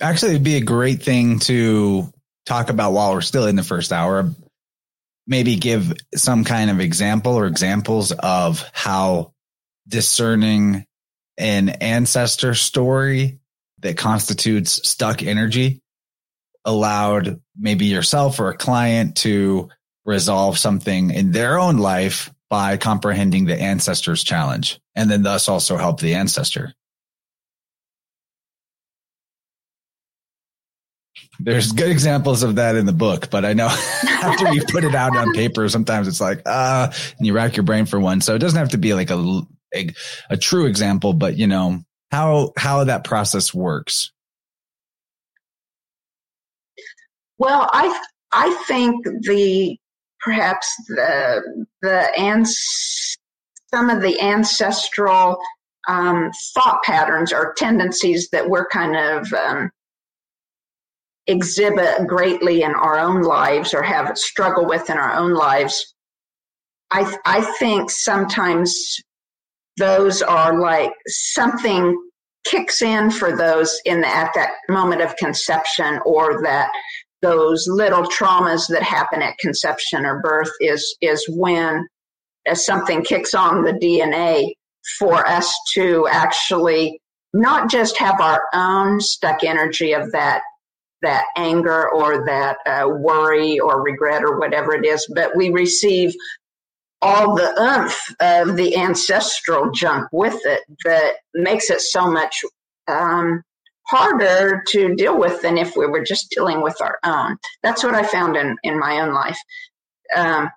[0.00, 2.12] actually it'd be a great thing to
[2.46, 4.30] talk about while we're still in the first hour
[5.26, 9.32] maybe give some kind of example or examples of how
[9.88, 10.86] discerning
[11.38, 13.40] an ancestor story
[13.80, 15.82] that constitutes stuck energy
[16.64, 19.68] allowed maybe yourself or a client to
[20.04, 25.76] resolve something in their own life by comprehending the ancestor's challenge and then thus also
[25.76, 26.72] help the ancestor.
[31.40, 33.66] There's good examples of that in the book, but I know
[34.08, 37.64] after you put it out on paper, sometimes it's like, uh, and you rack your
[37.64, 38.20] brain for one.
[38.20, 39.42] So it doesn't have to be like a,
[39.74, 39.90] a,
[40.30, 44.12] a true example, but you know, how, how that process works.
[47.38, 48.00] well, I,
[48.32, 49.76] I think the,
[50.20, 53.16] perhaps the, the ans,
[53.72, 55.38] some of the ancestral,
[55.88, 59.70] um, thought patterns or tendencies that we're kind of, um,
[61.26, 65.94] exhibit greatly in our own lives or have struggle with in our own lives
[66.90, 68.96] i i think sometimes
[69.78, 71.98] those are like something
[72.44, 76.70] kicks in for those in the, at that moment of conception or that
[77.22, 81.86] those little traumas that happen at conception or birth is is when
[82.46, 84.52] as something kicks on the DNA
[84.98, 87.00] for us to actually
[87.32, 90.42] not just have our own stuck energy of that
[91.04, 96.14] that anger or that uh, worry or regret or whatever it is, but we receive
[97.02, 102.42] all the oomph of the ancestral junk with it that makes it so much
[102.88, 103.42] um,
[103.86, 107.36] harder to deal with than if we were just dealing with our own.
[107.62, 109.38] That's what I found in, in my own life.
[110.16, 110.48] Um,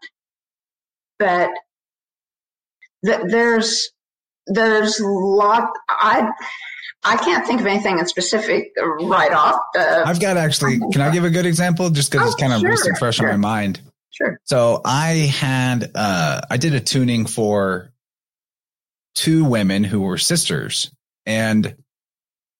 [1.20, 1.50] but
[3.06, 3.90] th- there's
[4.48, 6.32] there's lot I
[7.04, 9.62] I can't think of anything in specific right off.
[9.78, 11.90] Uh, I've got actually, can I give a good example?
[11.90, 13.32] Just because Oh, it's kind of sure, recent, fresh sure.
[13.32, 13.82] on my mind.
[14.12, 14.40] sure.
[14.44, 17.92] So I had, uh, I did a tuning for
[19.16, 20.92] two women who were sisters.
[21.26, 21.76] And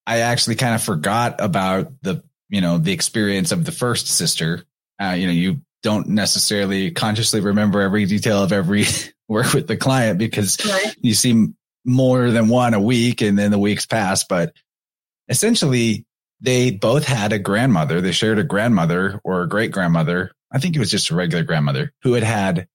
[0.06, 4.64] I actually kind of forgot about the, you know, the experience of the first sister.
[5.02, 8.86] Uh, you know, you don't necessarily consciously remember every detail of every
[9.28, 10.96] work with the client because right.
[11.02, 11.48] you see
[11.88, 14.26] more than one a week and then the weeks pass.
[14.26, 14.54] But
[15.30, 16.06] essentially,
[16.42, 18.02] they both had a grandmother.
[18.02, 20.32] They shared a grandmother or a great grandmother.
[20.52, 22.68] I think it was just a regular grandmother who had had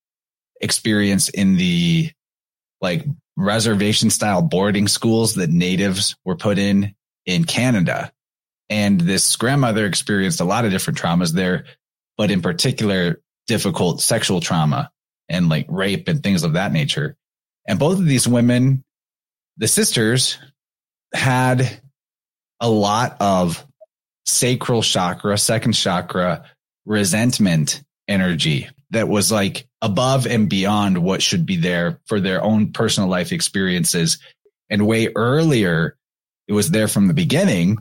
[0.60, 2.10] experience in the
[2.80, 3.04] like
[3.36, 6.94] reservation style boarding schools that natives were put in
[7.26, 8.12] in Canada.
[8.68, 11.64] And this grandmother experienced a lot of different traumas there,
[12.16, 14.90] but in particular, difficult sexual trauma
[15.28, 17.16] and like rape and things of that nature.
[17.66, 18.84] And both of these women,
[19.62, 20.38] the sisters,
[21.14, 21.80] had
[22.58, 23.64] a lot of
[24.26, 26.44] sacral chakra, second chakra
[26.84, 32.72] resentment energy that was like above and beyond what should be there for their own
[32.72, 34.18] personal life experiences.
[34.68, 35.96] And way earlier,
[36.48, 37.78] it was there from the beginning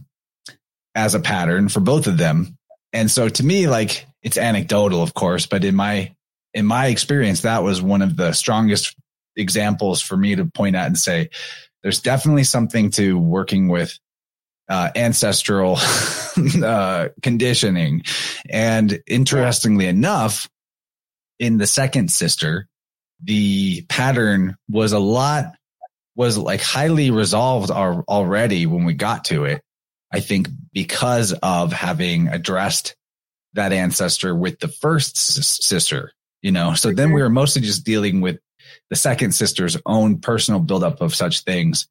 [0.94, 2.60] as a pattern for both of them.
[2.94, 6.14] And so to me, like it's anecdotal, of course, but in my,
[6.54, 8.96] in my experience, that was one of the strongest
[9.36, 11.30] examples for me to point at and say,
[11.84, 13.98] there's definitely something to working with
[14.70, 15.78] uh, ancestral
[16.64, 18.04] uh, conditioning.
[18.50, 20.50] And interestingly enough,
[21.40, 22.68] in the second sister,
[23.24, 25.56] the pattern was a lot,
[26.16, 29.62] was like highly resolved already when we got to it.
[30.12, 32.96] I think because of having addressed
[33.54, 36.12] that ancestor with the first sister,
[36.42, 38.40] you know, so then we were mostly just dealing with
[38.92, 41.88] the second sister's own personal buildup of such things.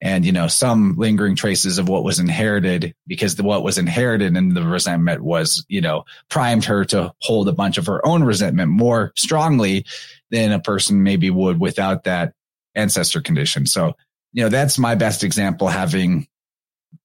[0.00, 4.36] And you know some lingering traces of what was inherited because the, what was inherited
[4.36, 8.24] in the resentment was you know primed her to hold a bunch of her own
[8.24, 9.86] resentment more strongly
[10.30, 12.32] than a person maybe would without that
[12.74, 13.64] ancestor condition.
[13.64, 13.94] So
[14.32, 16.26] you know that's my best example having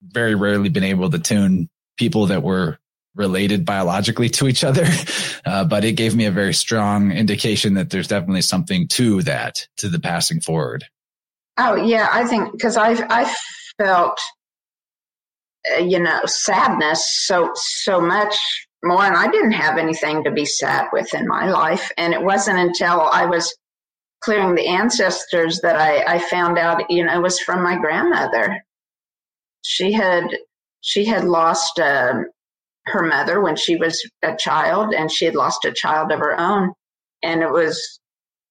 [0.01, 2.79] very rarely been able to tune people that were
[3.17, 4.85] related biologically to each other
[5.45, 9.67] uh, but it gave me a very strong indication that there's definitely something to that
[9.77, 10.85] to the passing forward
[11.57, 13.33] Oh yeah, I think because I've I
[13.77, 14.19] felt
[15.75, 18.35] uh, you know sadness so so much
[18.83, 22.21] more, and I didn't have anything to be sad with in my life, and it
[22.21, 23.55] wasn't until I was
[24.21, 28.63] clearing the ancestors that I, I found out you know it was from my grandmother.
[29.63, 30.27] She had
[30.81, 32.21] she had lost uh,
[32.87, 36.39] her mother when she was a child, and she had lost a child of her
[36.39, 36.73] own,
[37.23, 37.99] and it was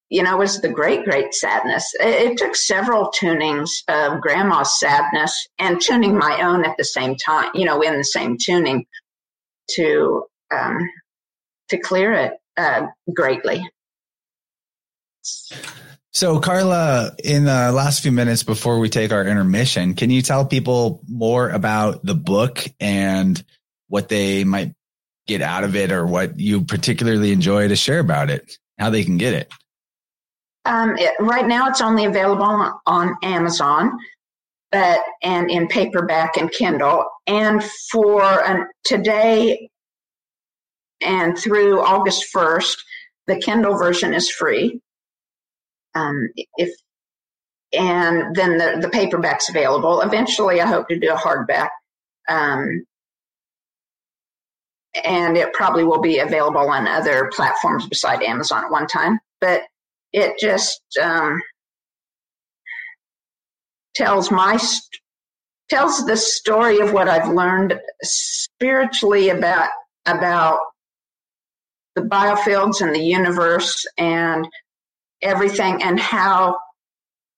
[0.09, 1.93] you know, it was the great, great sadness.
[1.99, 7.17] It, it, took several tunings of grandma's sadness and tuning my own at the same
[7.17, 8.87] time, you know, in the same tuning
[9.71, 10.25] to,
[10.55, 10.79] um,
[11.71, 13.69] to clear it, uh, greatly.
[16.13, 20.47] So, Carla, in the last few minutes before we take our intermission, can you tell
[20.47, 23.43] people more about the book and
[23.89, 24.73] what they might
[25.27, 29.05] get out of it or what you particularly enjoy to share about it, how they
[29.05, 29.53] can get it?
[30.65, 33.99] Um, it, right now, it's only available on, on Amazon,
[34.73, 37.09] but and in paperback and Kindle.
[37.27, 39.71] And for today
[41.01, 42.83] and through August first,
[43.27, 44.81] the Kindle version is free.
[45.95, 46.71] Um, if
[47.73, 50.01] and then the, the paperback's available.
[50.01, 51.71] Eventually, I hope to do a hardback.
[52.29, 52.85] Um,
[55.05, 59.19] and it probably will be available on other platforms beside Amazon at one time.
[59.41, 59.63] But
[60.13, 61.41] it just um,
[63.95, 64.59] tells my
[65.69, 69.69] tells the story of what I've learned spiritually about
[70.07, 70.61] about
[71.97, 74.47] the biofields and the universe and
[75.23, 76.59] everything and how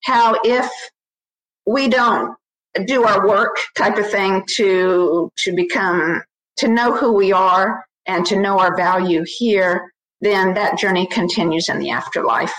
[0.05, 0.71] how if
[1.67, 2.37] we don't
[2.87, 6.23] do our work type of thing to to become
[6.59, 11.69] to know who we are and to know our value here then that journey continues
[11.69, 12.55] in the afterlife.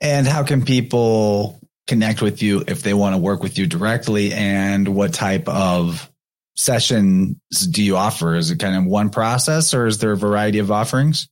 [0.00, 4.32] And how can people connect with you if they want to work with you directly?
[4.32, 6.10] And what type of
[6.56, 7.36] sessions
[7.70, 8.34] do you offer?
[8.34, 11.28] Is it kind of one process or is there a variety of offerings?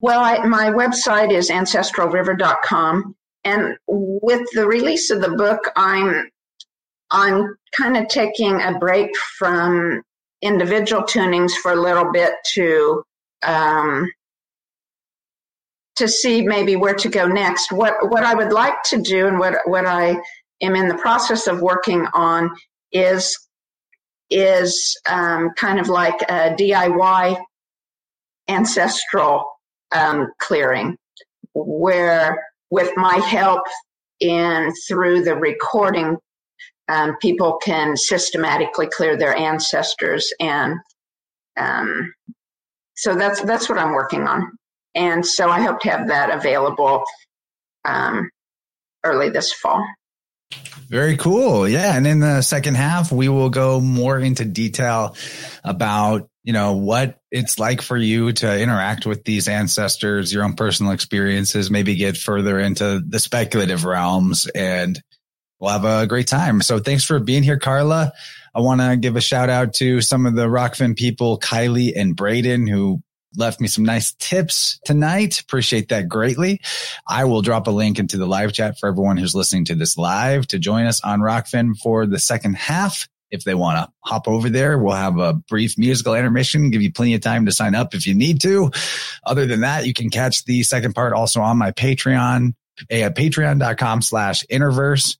[0.00, 3.14] Well, I, my website is ancestralriver.com.
[3.44, 6.30] And with the release of the book, I'm
[7.10, 10.02] I'm kind of taking a break from
[10.42, 13.02] individual tunings for a little bit to
[13.42, 14.10] um,
[15.96, 17.72] to see maybe where to go next.
[17.72, 20.16] What what I would like to do and what what I
[20.62, 22.50] am in the process of working on
[22.92, 23.36] is
[24.30, 27.40] is um, kind of like a DIY
[28.48, 29.50] ancestral
[29.92, 30.96] um, clearing
[31.54, 33.62] where with my help
[34.20, 36.16] and through the recording,
[36.90, 40.76] um, people can systematically clear their ancestors and
[41.56, 42.12] um,
[42.96, 44.52] so that's that's what I'm working on,
[44.94, 47.04] and so I hope to have that available
[47.84, 48.30] um,
[49.04, 49.84] early this fall.
[50.88, 51.68] Very cool.
[51.68, 51.96] Yeah.
[51.96, 55.14] And in the second half, we will go more into detail
[55.62, 60.54] about, you know, what it's like for you to interact with these ancestors, your own
[60.54, 65.00] personal experiences, maybe get further into the speculative realms and
[65.60, 66.62] we'll have a great time.
[66.62, 68.12] So thanks for being here, Carla.
[68.54, 72.16] I want to give a shout out to some of the Rokfin people, Kylie and
[72.16, 73.02] Braden, who
[73.36, 75.40] left me some nice tips tonight.
[75.40, 76.60] Appreciate that greatly.
[77.06, 79.96] I will drop a link into the live chat for everyone who's listening to this
[79.96, 83.08] live to join us on Rokfin for the second half.
[83.30, 86.92] If they want to hop over there, we'll have a brief musical intermission, give you
[86.92, 88.72] plenty of time to sign up if you need to.
[89.24, 92.54] Other than that, you can catch the second part also on my Patreon
[92.90, 95.16] eh, at patreon.com slash innerverse.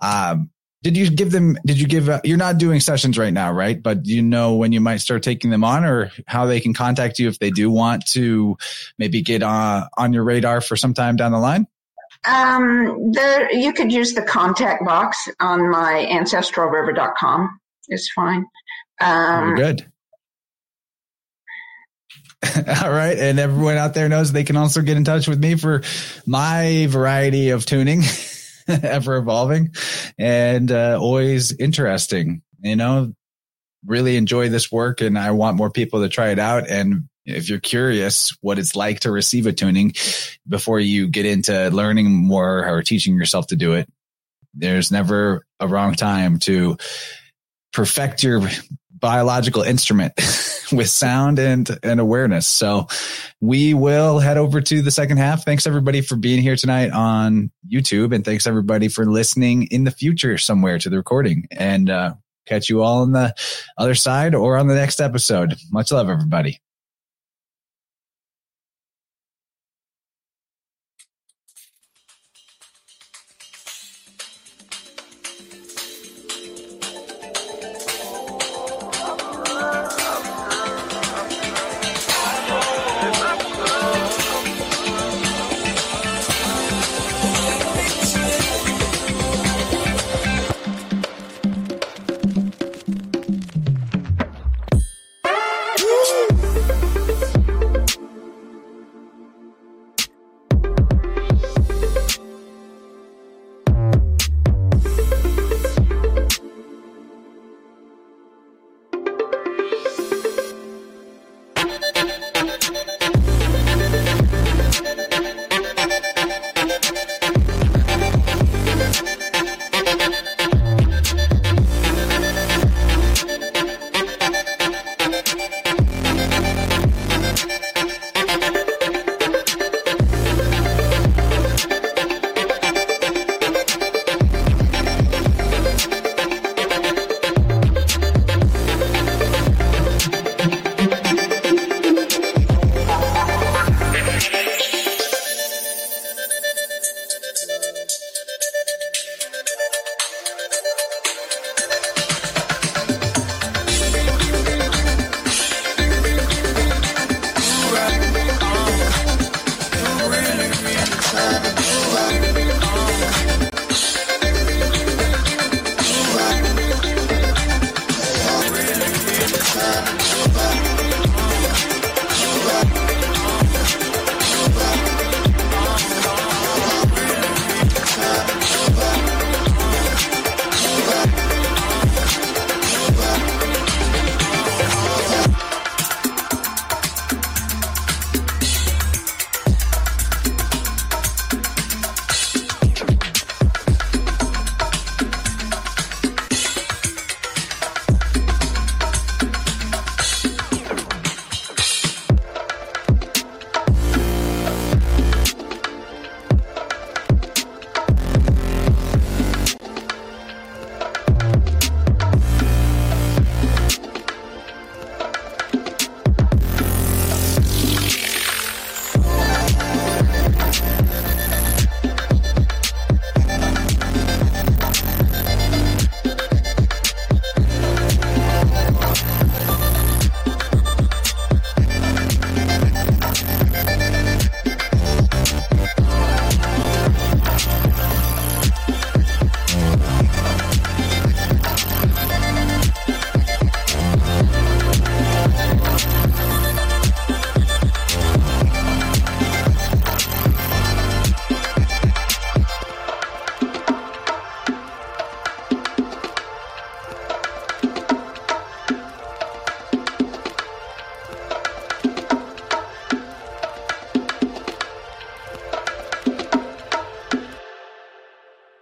[0.00, 0.50] Um,
[0.82, 3.82] did you give them, did you give, uh, you're not doing sessions right now, right?
[3.82, 7.18] But you know when you might start taking them on or how they can contact
[7.18, 8.56] you if they do want to
[8.96, 11.66] maybe get uh, on your radar for some time down the line?
[12.26, 17.60] Um, there, you could use the contact box on my ancestralriver.com.
[17.88, 18.46] It's fine.
[19.00, 19.84] Um, good.
[22.82, 23.18] All right.
[23.18, 25.82] And everyone out there knows they can also get in touch with me for
[26.24, 28.02] my variety of tuning.
[28.82, 29.74] ever evolving
[30.18, 32.42] and uh, always interesting.
[32.60, 33.14] You know,
[33.86, 36.68] really enjoy this work and I want more people to try it out.
[36.68, 39.92] And if you're curious what it's like to receive a tuning
[40.46, 43.88] before you get into learning more or teaching yourself to do it,
[44.54, 46.76] there's never a wrong time to
[47.72, 48.48] perfect your
[49.00, 50.12] biological instrument
[50.72, 52.46] with sound and, and awareness.
[52.46, 52.86] So
[53.40, 55.44] we will head over to the second half.
[55.44, 59.90] Thanks everybody for being here tonight on YouTube and thanks everybody for listening in the
[59.90, 62.14] future somewhere to the recording and, uh,
[62.46, 63.34] catch you all on the
[63.76, 65.54] other side or on the next episode.
[65.70, 66.58] Much love, everybody.